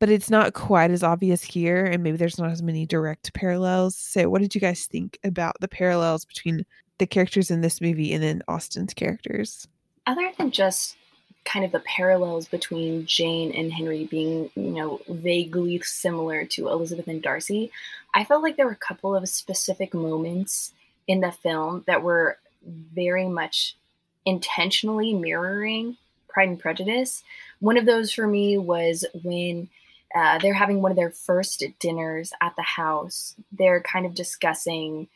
[0.00, 3.96] but it's not quite as obvious here, and maybe there's not as many direct parallels.
[3.96, 6.64] So, what did you guys think about the parallels between
[6.98, 9.66] the characters in this movie and then Austen's characters?
[10.06, 10.96] Other than just
[11.44, 17.06] kind of the parallels between Jane and Henry being, you know, vaguely similar to Elizabeth
[17.06, 17.70] and Darcy,
[18.14, 20.72] I felt like there were a couple of specific moments
[21.06, 23.76] in the film that were very much
[24.24, 25.96] intentionally mirroring
[26.28, 27.22] Pride and Prejudice.
[27.60, 29.68] One of those for me was when
[30.14, 33.34] uh, they're having one of their first dinners at the house.
[33.52, 35.08] They're kind of discussing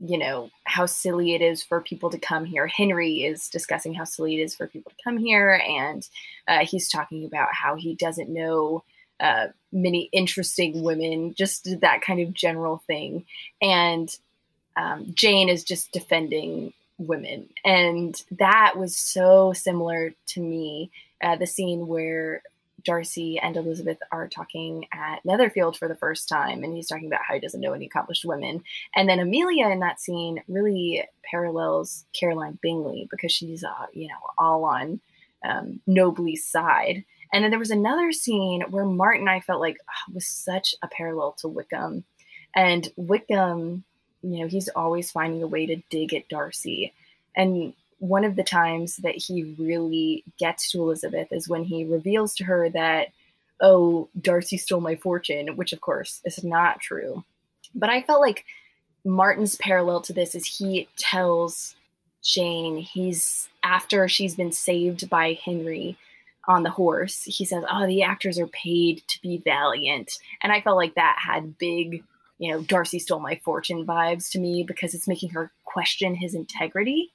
[0.00, 2.66] you know how silly it is for people to come here.
[2.66, 6.08] Henry is discussing how silly it is for people to come here and
[6.48, 8.84] uh, he's talking about how he doesn't know
[9.20, 13.24] uh, many interesting women just that kind of general thing.
[13.60, 14.14] And
[14.76, 17.48] um, jane is just defending women.
[17.64, 20.90] And that was so similar to me
[21.22, 22.42] uh, the scene where
[22.84, 27.22] Darcy and Elizabeth are talking at Netherfield for the first time, and he's talking about
[27.26, 28.62] how he doesn't know any accomplished women.
[28.94, 34.14] And then Amelia in that scene really parallels Caroline Bingley because she's, uh, you know,
[34.38, 35.00] all on
[35.44, 37.04] um, Nobley's side.
[37.32, 40.88] And then there was another scene where Martin, I felt like oh, was such a
[40.88, 42.04] parallel to Wickham.
[42.54, 43.84] And Wickham,
[44.22, 46.92] you know, he's always finding a way to dig at Darcy.
[47.34, 47.72] And
[48.02, 52.42] one of the times that he really gets to Elizabeth is when he reveals to
[52.42, 53.12] her that,
[53.60, 57.22] oh, Darcy stole my fortune, which of course is not true.
[57.76, 58.44] But I felt like
[59.04, 61.76] Martin's parallel to this is he tells
[62.24, 65.96] Jane, he's after she's been saved by Henry
[66.48, 70.18] on the horse, he says, Oh, the actors are paid to be valiant.
[70.42, 72.02] And I felt like that had big,
[72.40, 76.34] you know, Darcy stole my fortune vibes to me because it's making her question his
[76.34, 77.12] integrity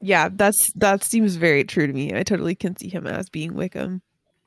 [0.00, 2.14] yeah, that's that seems very true to me.
[2.14, 4.02] I totally can see him as being Wickham.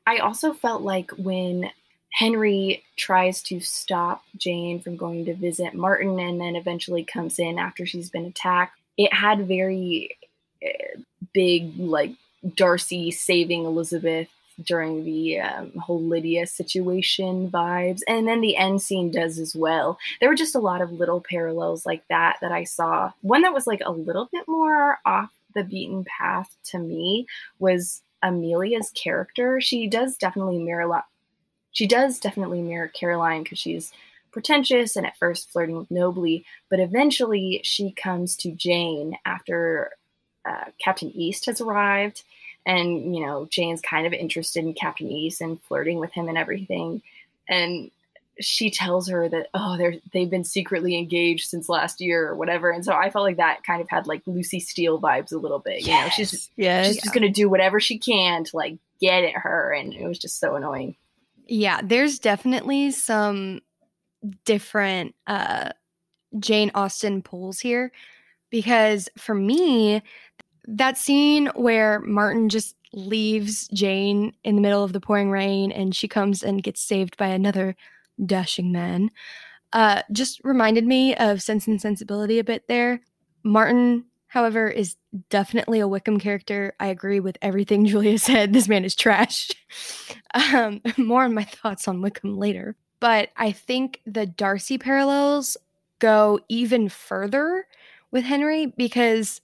[0.07, 1.69] I also felt like when
[2.13, 7.57] Henry tries to stop Jane from going to visit Martin and then eventually comes in
[7.57, 10.17] after she's been attacked, it had very
[10.63, 10.99] uh,
[11.33, 12.11] big, like,
[12.55, 14.27] Darcy saving Elizabeth
[14.65, 18.01] during the um, whole Lydia situation vibes.
[18.07, 19.97] And then the end scene does as well.
[20.19, 23.11] There were just a lot of little parallels like that that I saw.
[23.21, 27.25] One that was like a little bit more off the beaten path to me
[27.59, 29.59] was Amelia's character.
[29.61, 30.87] She does definitely mirror
[31.71, 33.91] she does definitely mirror Caroline because she's
[34.31, 39.91] pretentious and at first flirting with Nobley, but eventually she comes to Jane after
[40.45, 42.23] uh, Captain East has arrived,
[42.65, 46.37] and you know Jane's kind of interested in Captain East and flirting with him and
[46.37, 47.01] everything,
[47.47, 47.91] and
[48.41, 52.69] she tells her that oh they're they've been secretly engaged since last year or whatever
[52.69, 55.59] and so i felt like that kind of had like lucy steele vibes a little
[55.59, 56.05] bit you yes.
[56.05, 57.01] know she's yeah she's yeah.
[57.01, 60.39] just gonna do whatever she can to like get at her and it was just
[60.39, 60.95] so annoying
[61.47, 63.61] yeah there's definitely some
[64.45, 65.69] different uh
[66.39, 67.91] jane austen pulls here
[68.49, 70.01] because for me
[70.65, 75.95] that scene where martin just leaves jane in the middle of the pouring rain and
[75.95, 77.75] she comes and gets saved by another
[78.25, 79.09] dashing man,
[79.73, 83.01] uh, just reminded me of Sense and Sensibility a bit there.
[83.43, 84.95] Martin, however, is
[85.29, 86.73] definitely a Wickham character.
[86.79, 88.53] I agree with everything Julia said.
[88.53, 89.49] This man is trash.
[90.33, 92.75] um, more on my thoughts on Wickham later.
[92.99, 95.57] But I think the Darcy parallels
[95.99, 97.65] go even further
[98.11, 99.41] with Henry because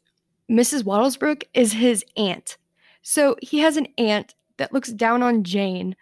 [0.49, 0.83] Mrs.
[0.83, 2.57] Wattlesbrook is his aunt.
[3.01, 5.95] So he has an aunt that looks down on Jane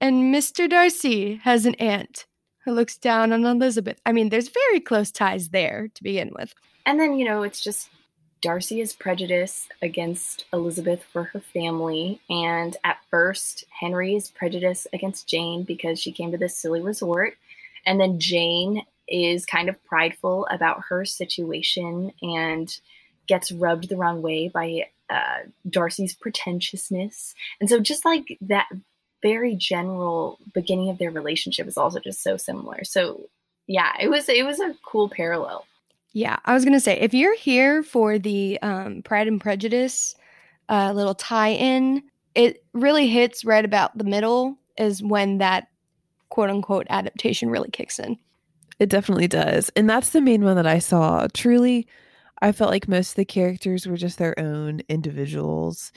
[0.00, 0.68] and Mr.
[0.68, 2.26] Darcy has an aunt
[2.64, 4.00] who looks down on Elizabeth.
[4.04, 6.54] I mean, there's very close ties there to begin with.
[6.86, 7.90] And then, you know, it's just
[8.42, 12.20] Darcy is prejudiced against Elizabeth for her family.
[12.30, 17.34] And at first, Henry is prejudiced against Jane because she came to this silly resort.
[17.84, 22.74] And then Jane is kind of prideful about her situation and
[23.26, 27.34] gets rubbed the wrong way by uh, Darcy's pretentiousness.
[27.60, 28.68] And so, just like that
[29.22, 32.84] very general beginning of their relationship is also just so similar.
[32.84, 33.28] So
[33.66, 35.66] yeah, it was it was a cool parallel.
[36.12, 40.16] Yeah, I was gonna say if you're here for the um, Pride and Prejudice
[40.68, 42.02] uh, little tie-in,
[42.34, 45.68] it really hits right about the middle is when that
[46.30, 48.18] quote unquote adaptation really kicks in.
[48.78, 51.26] It definitely does, and that's the main one that I saw.
[51.32, 51.86] Truly,
[52.40, 55.92] I felt like most of the characters were just their own individuals,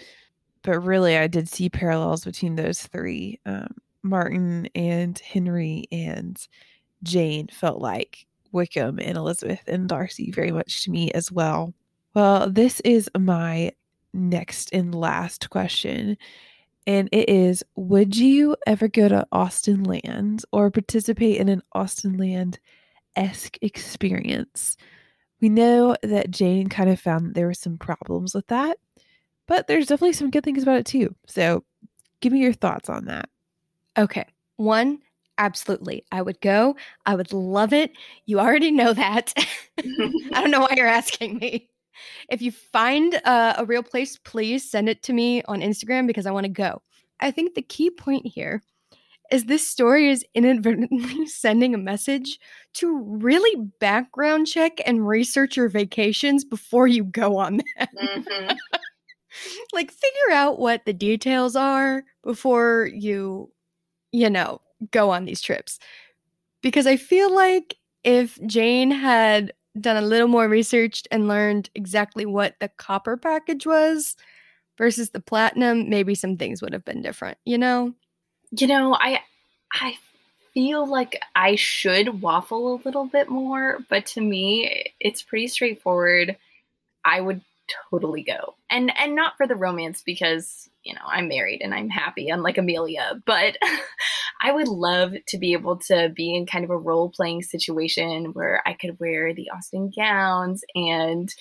[0.64, 3.40] but really, I did see parallels between those three.
[3.46, 6.38] Um, Martin and Henry and
[7.04, 11.74] Jane felt like Wickham and Elizabeth and Darcy very much to me as well.
[12.14, 13.72] Well, this is my
[14.14, 16.18] next and last question.
[16.86, 22.58] And it is Would you ever go to Austin Austenland or participate in an Austenland
[23.16, 24.78] esque experience?
[25.42, 28.78] We know that Jane kind of found that there were some problems with that,
[29.48, 31.16] but there's definitely some good things about it too.
[31.28, 31.64] So
[32.22, 33.30] give me your thoughts on that.
[33.98, 34.26] Okay.
[34.58, 35.00] One,
[35.38, 36.06] absolutely.
[36.12, 36.76] I would go.
[37.06, 37.92] I would love it.
[38.26, 39.34] You already know that.
[39.78, 41.70] I don't know why you're asking me.
[42.30, 46.26] If you find uh, a real place, please send it to me on Instagram because
[46.26, 46.82] I want to go.
[47.20, 48.62] I think the key point here
[49.32, 52.40] is this story is inadvertently sending a message
[52.74, 57.88] to really background check and research your vacations before you go on them.
[57.98, 58.56] Mm-hmm.
[59.74, 63.52] like figure out what the details are before you
[64.12, 64.62] you know
[64.92, 65.80] go on these trips.
[66.62, 72.26] Because i feel like if jane had done a little more research and learned exactly
[72.26, 74.16] what the copper package was
[74.78, 77.94] versus the platinum maybe some things would have been different you know?
[78.52, 79.22] You know i
[79.74, 79.96] i
[80.54, 86.38] feel like i should waffle a little bit more but to me it's pretty straightforward.
[87.04, 87.42] I would
[87.90, 88.56] totally go.
[88.70, 92.58] And and not for the romance because, you know, I'm married and I'm happy unlike
[92.58, 93.58] Amelia, but
[94.42, 98.62] I would love to be able to be in kind of a role-playing situation where
[98.66, 101.34] I could wear the Austen gowns and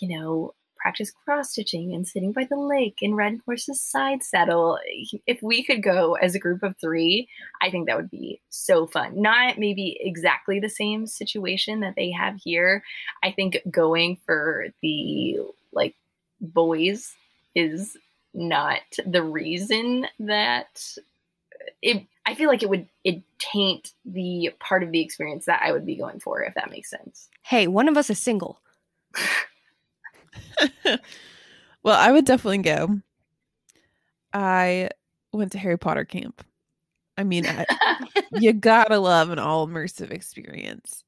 [0.00, 0.54] you know,
[0.86, 4.78] practice cross stitching and sitting by the lake and red horse's side saddle.
[5.26, 7.28] If we could go as a group of three,
[7.60, 9.20] I think that would be so fun.
[9.20, 12.84] Not maybe exactly the same situation that they have here.
[13.24, 15.38] I think going for the
[15.72, 15.96] like
[16.40, 17.12] boys
[17.56, 17.96] is
[18.32, 20.96] not the reason that
[21.82, 25.72] it I feel like it would it taint the part of the experience that I
[25.72, 27.28] would be going for if that makes sense.
[27.42, 28.60] Hey, one of us is single.
[31.82, 33.00] well, I would definitely go.
[34.32, 34.90] I
[35.32, 36.44] went to Harry Potter camp.
[37.16, 37.64] I mean, I,
[38.32, 41.04] you gotta love an all immersive experience.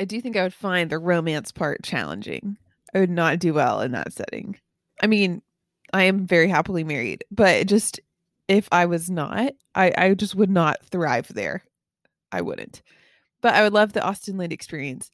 [0.00, 2.56] I do think I would find the romance part challenging.
[2.94, 4.58] I would not do well in that setting.
[5.02, 5.42] I mean,
[5.92, 8.00] I am very happily married, but just
[8.48, 11.62] if I was not, I, I just would not thrive there.
[12.32, 12.82] I wouldn't.
[13.40, 15.10] But I would love the Austenland experience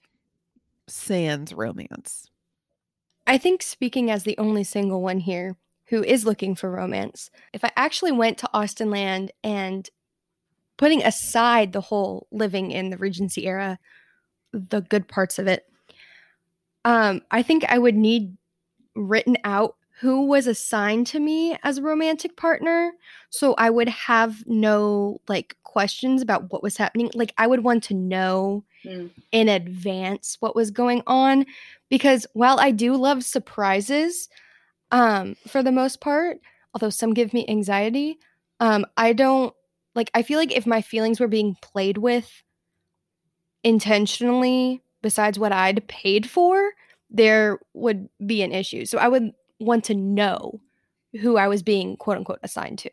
[0.89, 2.31] sans romance.
[3.27, 5.57] I think speaking as the only single one here
[5.87, 9.89] who is looking for romance, if I actually went to Austenland and
[10.77, 13.79] putting aside the whole living in the Regency era,
[14.53, 15.67] the good parts of it,
[16.85, 18.37] um, I think I would need
[18.95, 22.93] written out who was assigned to me as a romantic partner.
[23.31, 27.11] So i would have no like questions about what was happening.
[27.15, 29.11] Like i would want to know mm.
[29.31, 31.45] in advance what was going on
[31.89, 34.29] because while i do love surprises
[34.91, 36.39] um for the most part
[36.75, 38.19] although some give me anxiety
[38.61, 39.55] um i don't
[39.95, 42.43] like i feel like if my feelings were being played with
[43.65, 46.73] intentionally besides what i'd paid for
[47.13, 48.87] there would be an issue.
[48.87, 50.61] So I would want to know
[51.21, 52.91] who I was being quote unquote assigned to.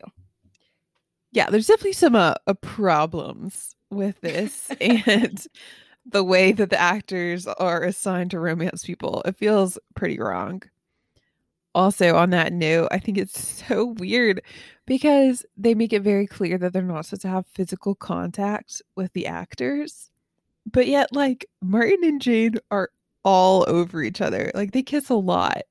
[1.32, 5.46] Yeah, there's definitely some uh, uh problems with this and
[6.06, 9.22] the way that the actors are assigned to romance people.
[9.24, 10.62] It feels pretty wrong.
[11.74, 14.42] Also, on that note, I think it's so weird
[14.86, 19.12] because they make it very clear that they're not supposed to have physical contact with
[19.12, 20.10] the actors.
[20.70, 22.90] But yet, like, Martin and Jane are
[23.24, 24.50] all over each other.
[24.54, 25.62] Like they kiss a lot.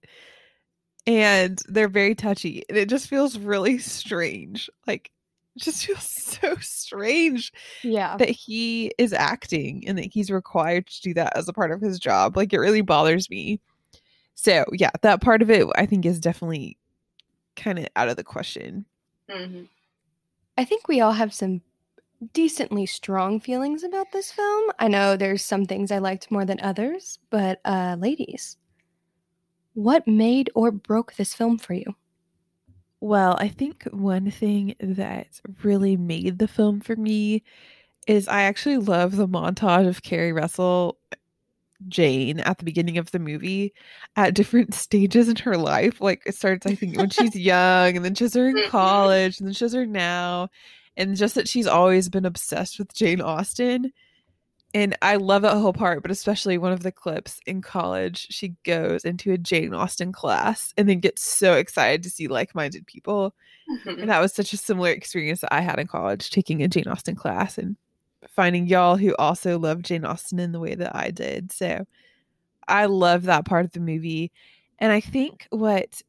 [1.07, 2.63] And they're very touchy.
[2.70, 4.70] And it just feels really strange.
[4.88, 5.11] Like
[5.60, 7.51] just feels so strange
[7.84, 11.72] yeah that he is acting and that he's required to do that as a part
[11.72, 13.60] of his job like it really bothers me
[14.36, 16.78] so yeah that part of it i think is definitely
[17.55, 18.86] kind of out of the question
[19.30, 19.64] mm-hmm.
[20.57, 21.62] i think we all have some
[22.34, 24.72] decently strong feelings about this film.
[24.78, 28.57] I know there's some things I liked more than others, but uh ladies,
[29.74, 31.95] what made or broke this film for you?
[33.01, 37.43] Well, I think one thing that really made the film for me
[38.07, 40.97] is I actually love the montage of Keri Russell
[41.87, 43.73] Jane at the beginning of the movie
[44.15, 46.01] at different stages in her life.
[46.01, 48.69] Like it starts, I think, when she's young, and then she's her in Mhm.
[48.69, 50.49] college, and then she's her now,
[50.97, 53.93] and just that she's always been obsessed with Jane Austen.
[54.74, 58.55] And I love that whole part, but especially one of the clips in college, she
[58.63, 63.34] goes into a Jane Austen class and then gets so excited to see like-minded people.
[63.70, 64.01] Mhm.
[64.01, 66.88] And that was such a similar experience that I had in college, taking a Jane
[66.88, 67.78] Austen class and
[68.28, 71.51] finding y'all who also love Jane Austen in the way that I did.
[71.51, 71.88] So
[72.67, 74.32] I love that part of the movie.
[74.78, 76.01] And I think what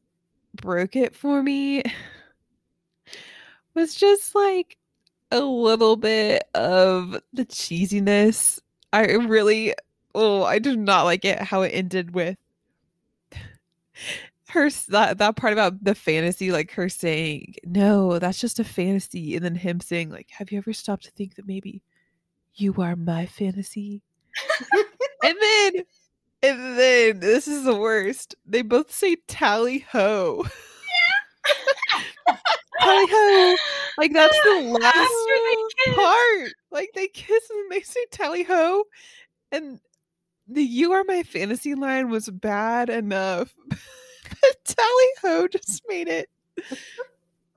[0.53, 1.81] broke it for me
[3.73, 4.77] was just like
[5.31, 8.59] a little bit of the cheesiness.
[8.93, 9.73] I really,
[10.13, 12.37] oh, I did not like it how it ended with
[14.49, 19.33] her that, that part about the fantasy like her saying no that's just a fantasy
[19.33, 21.81] and then him saying like have you ever stopped to think that maybe
[22.55, 24.01] you are my fantasy?
[25.23, 25.73] And then
[26.43, 28.35] and then this is the worst.
[28.45, 30.45] They both say tally ho.
[32.81, 33.55] Tally ho
[33.97, 35.95] like that's the last After they kiss.
[35.95, 38.85] part like they kiss and they say tally ho
[39.51, 39.79] and
[40.47, 46.29] the you are my fantasy line was bad enough but tally ho just made it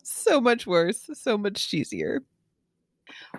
[0.03, 2.21] so much worse so much cheesier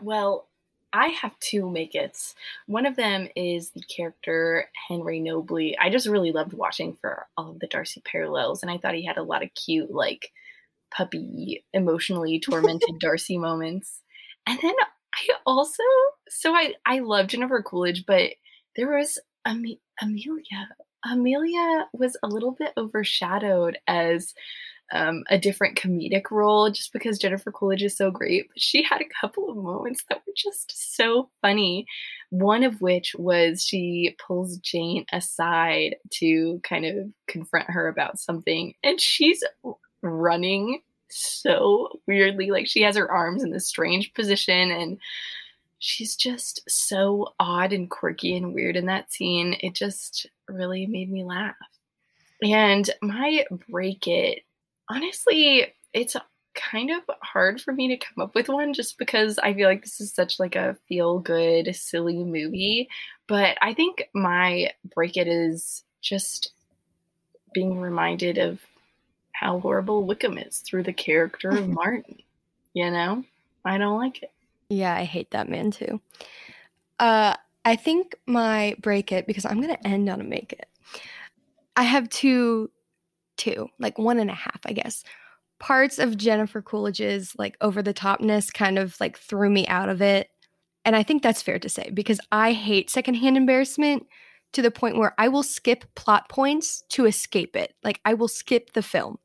[0.02, 0.48] Well,
[0.94, 2.36] I have two make its.
[2.68, 5.76] One of them is the character Henry Nobley.
[5.80, 9.06] I just really loved watching for all of the Darcy parallels, and I thought he
[9.06, 10.32] had a lot of cute, like
[10.92, 14.02] puppy, emotionally tormented Darcy moments.
[14.48, 14.76] And then
[15.16, 15.84] I also,
[16.30, 18.32] so I I love Jennifer Coolidge, but
[18.76, 19.64] there was Am-
[20.02, 20.70] Amelia.
[21.06, 24.34] Amelia was a little bit overshadowed as
[24.92, 28.48] um, a different comedic role just because Jennifer Coolidge is so great.
[28.50, 31.86] But she had a couple of moments that were just so funny.
[32.30, 36.96] One of which was she pulls Jane aside to kind of
[37.28, 39.44] confront her about something, and she's
[40.06, 42.52] running so weirdly.
[42.52, 44.98] Like she has her arms in this strange position and
[45.80, 49.56] she's just so odd and quirky and weird in that scene.
[49.62, 51.56] It just really made me laugh.
[52.44, 54.42] And my break it,
[54.90, 56.16] honestly, it's
[56.56, 59.84] kind of hard for me to come up with one just because I feel like
[59.84, 62.90] this is such like a feel good silly movie,
[63.28, 66.52] but I think my break it is just
[67.54, 68.60] being reminded of
[69.40, 72.18] how horrible Wickham is through the character of Martin.
[72.74, 73.24] You know?
[73.64, 74.32] I don't like it.
[74.70, 76.00] Yeah, I hate that man too.
[77.00, 80.68] Uh, I think my break it because I'm gonna end on a make it.
[81.76, 82.70] I have two,
[83.38, 85.04] two, like one and a half, I guess.
[85.60, 90.02] Parts of Jennifer Coolidge's like over the topness kind of like threw me out of
[90.02, 90.30] it.
[90.84, 94.06] And I think that's fair to say because I hate secondhand embarrassment
[94.54, 97.74] to the point where I will skip plot points to escape it.
[97.84, 99.18] Like I will skip the film.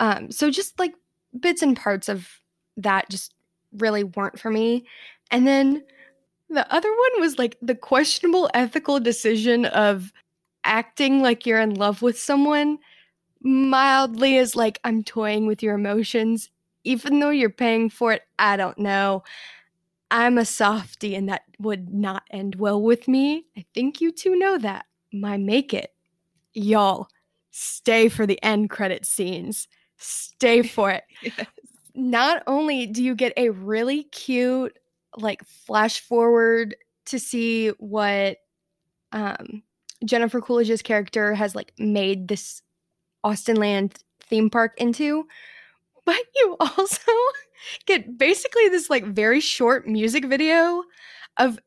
[0.00, 0.94] Um, so just like
[1.38, 2.28] bits and parts of
[2.76, 3.34] that just
[3.78, 4.86] really weren't for me.
[5.30, 5.82] And then
[6.48, 10.12] the other one was like the questionable ethical decision of
[10.64, 12.78] acting like you're in love with someone
[13.42, 16.50] mildly as like I'm toying with your emotions,
[16.84, 18.22] even though you're paying for it.
[18.38, 19.22] I don't know.
[20.10, 23.44] I'm a softie and that would not end well with me.
[23.56, 24.86] I think you two know that.
[25.12, 25.92] My make it.
[26.52, 27.08] Y'all,
[27.50, 29.68] stay for the end credit scenes.
[29.96, 31.04] Stay for it.
[31.94, 34.78] Not only do you get a really cute
[35.16, 36.76] like flash forward
[37.06, 38.38] to see what
[39.12, 39.62] um
[40.04, 42.60] Jennifer Coolidge's character has like made this
[43.24, 45.26] Austenland theme park into,
[46.04, 47.12] but you also
[47.86, 50.82] get basically this like very short music video
[51.38, 51.58] of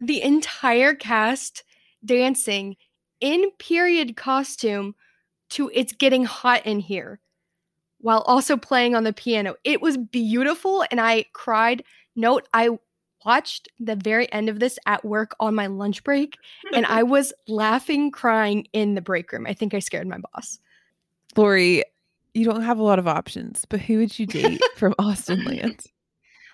[0.00, 1.62] the entire cast
[2.04, 2.76] dancing
[3.20, 4.94] in period costume
[5.50, 7.20] to It's Getting Hot in Here
[8.04, 9.54] while also playing on the piano.
[9.64, 11.82] It was beautiful and I cried.
[12.14, 12.68] Note, I
[13.24, 16.36] watched the very end of this at work on my lunch break
[16.74, 19.46] and I was laughing, crying in the break room.
[19.46, 20.58] I think I scared my boss.
[21.34, 21.82] lori
[22.34, 25.86] you don't have a lot of options but who would you date from Austenland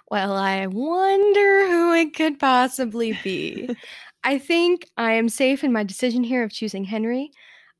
[0.09, 3.75] Well, I wonder who it could possibly be.
[4.23, 7.33] I think I am safe in my decision here of choosing Henry.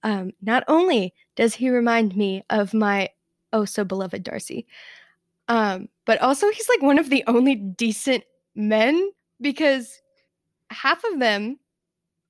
[0.03, 3.11] Um, not only does he remind me of my
[3.53, 4.67] oh so beloved Darcy,
[5.49, 8.25] um, but also he's like one of the only decent
[8.55, 10.01] men because
[10.71, 11.59] half of them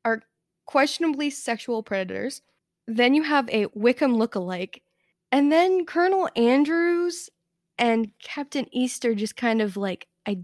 [0.04, 0.22] are
[0.66, 2.42] questionably sexual predators.
[2.86, 4.82] Then you have a Wickham lookalike,
[5.30, 7.30] and then Colonel Andrews
[7.78, 10.38] and Captain Easter just kind of like I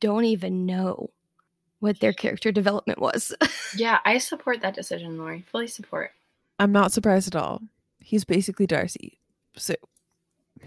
[0.00, 1.10] don't even know
[1.80, 3.34] what their character development was.
[3.76, 5.44] Yeah, I support that decision, Lori.
[5.48, 6.10] Fully support.
[6.58, 7.62] I'm not surprised at all.
[8.00, 9.20] He's basically Darcy.
[9.54, 9.76] So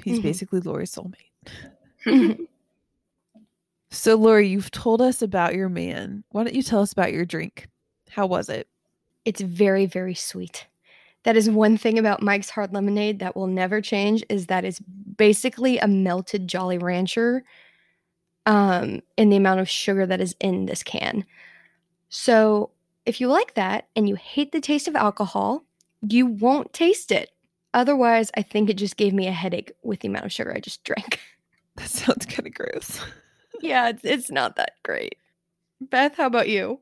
[0.04, 0.24] he's Mhm.
[0.24, 1.32] basically Lori's soulmate.
[3.92, 6.24] So, Lori, you've told us about your man.
[6.32, 7.68] Why don't you tell us about your drink?
[8.10, 8.68] How was it?
[9.26, 10.68] it's very very sweet.
[11.24, 14.80] That is one thing about Mike's Hard Lemonade that will never change is that it's
[14.80, 17.44] basically a melted Jolly Rancher
[18.46, 21.24] um in the amount of sugar that is in this can.
[22.10, 22.72] So,
[23.06, 25.64] if you like that and you hate the taste of alcohol,
[26.02, 27.30] you won't taste it.
[27.74, 30.60] Otherwise, I think it just gave me a headache with the amount of sugar I
[30.60, 31.20] just drank.
[31.76, 33.00] That sounds kind of gross.
[33.62, 35.16] yeah, it's, it's not that great.
[35.82, 36.80] Beth, how about you?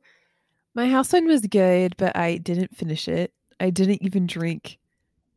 [0.75, 3.33] My house wine was good, but I didn't finish it.
[3.61, 4.79] I didn't even drink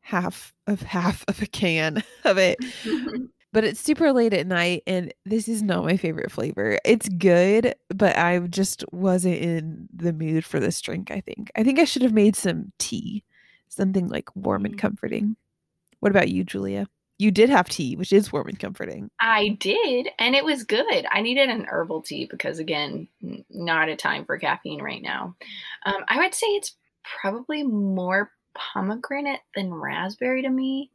[0.01, 2.59] half of half of a can of it.
[3.53, 6.77] But it's super late at night, and this is not my favorite flavor.
[6.85, 11.13] It's good, but I just wasn't in the mood for this drink.
[11.13, 11.53] I think.
[11.55, 13.23] I think I should have made some tea,
[13.69, 14.79] something like warm and Mm.
[14.81, 15.37] comforting.
[16.05, 16.87] What about you, Julia?
[17.17, 19.09] You did have tea, which is warm and comforting.
[19.19, 21.07] I did, and it was good.
[21.11, 23.09] I needed an herbal tea because, again,
[23.49, 25.35] not a time for caffeine right now.
[25.87, 26.77] Um, I would say it's
[27.23, 30.91] probably more pomegranate than raspberry to me,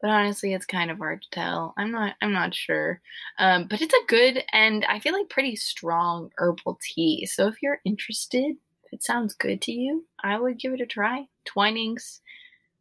[0.00, 1.74] but honestly, it's kind of hard to tell.
[1.76, 2.14] I'm not.
[2.22, 3.00] I'm not sure.
[3.40, 7.26] Um, but it's a good and I feel like pretty strong herbal tea.
[7.26, 10.86] So if you're interested, if it sounds good to you, I would give it a
[10.86, 11.26] try.
[11.46, 12.20] Twinings,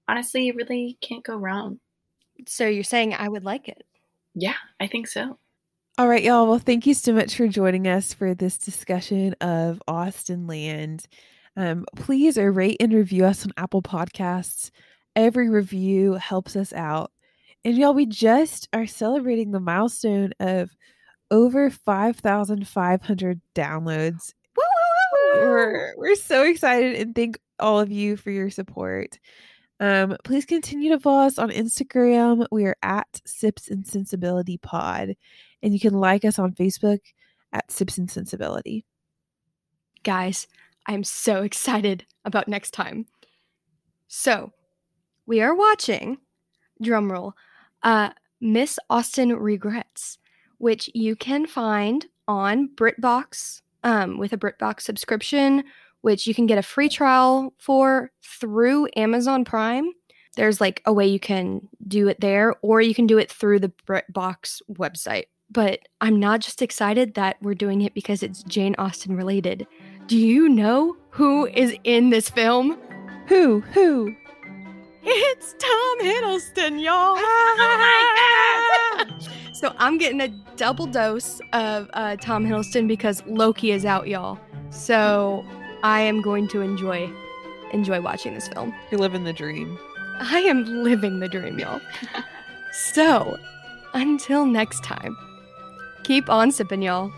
[0.08, 1.80] honestly, you really can't go wrong.
[2.48, 3.86] So you're saying I would like it?
[4.34, 5.38] Yeah, I think so.
[5.98, 6.46] All right, y'all.
[6.46, 11.06] Well, thank you so much for joining us for this discussion of Austenland.
[11.56, 14.72] Um, please rate and review us on Apple Podcasts.
[15.16, 17.12] Every review helps us out.
[17.64, 20.70] And y'all, we just are celebrating the milestone of
[21.32, 24.34] over 5,500 downloads.
[25.36, 29.18] We're, we're so excited and thank all of you for your support.
[29.80, 32.48] Um, please continue to follow us on Instagram.
[32.52, 35.16] We are at Sips and Sensibility Pod,
[35.62, 37.00] and you can like us on Facebook
[37.52, 38.86] at Sips and Sensibility.
[40.04, 40.48] Guys,
[40.86, 43.06] I'm so excited about next time.
[44.08, 44.54] So,
[45.26, 46.20] we are watching,
[46.82, 47.34] drumroll,
[47.84, 50.20] uh, Miss Austen Regrets,
[50.58, 55.64] which you can find on BritBox um, with a BritBox subscription,
[56.06, 59.90] which you can get a free trial for through Amazon Prime.
[60.36, 63.58] There's like a way you can do it there, or you can do it through
[63.58, 65.24] the BritBox website.
[65.50, 69.66] But I'm not just excited that we're doing it because it's Jane Austen related.
[70.06, 72.78] Do you know who is in this film?
[73.26, 73.62] Who?
[73.74, 74.16] Who?
[75.02, 77.18] It's Tom Hiddleston, y'all.
[77.58, 79.28] Oh my God.
[79.56, 84.40] so I'm getting a double dose of uh, Tom Hiddleston because Loki is out, y'all.
[84.70, 85.44] So
[85.86, 87.14] I am going to enjoy
[87.70, 88.74] enjoy watching this film.
[88.90, 89.78] You're living the dream.
[90.20, 91.80] I am living the dream, y'all.
[92.72, 93.38] so
[93.94, 95.16] until next time,
[96.04, 97.14] keep on sipping, y'all.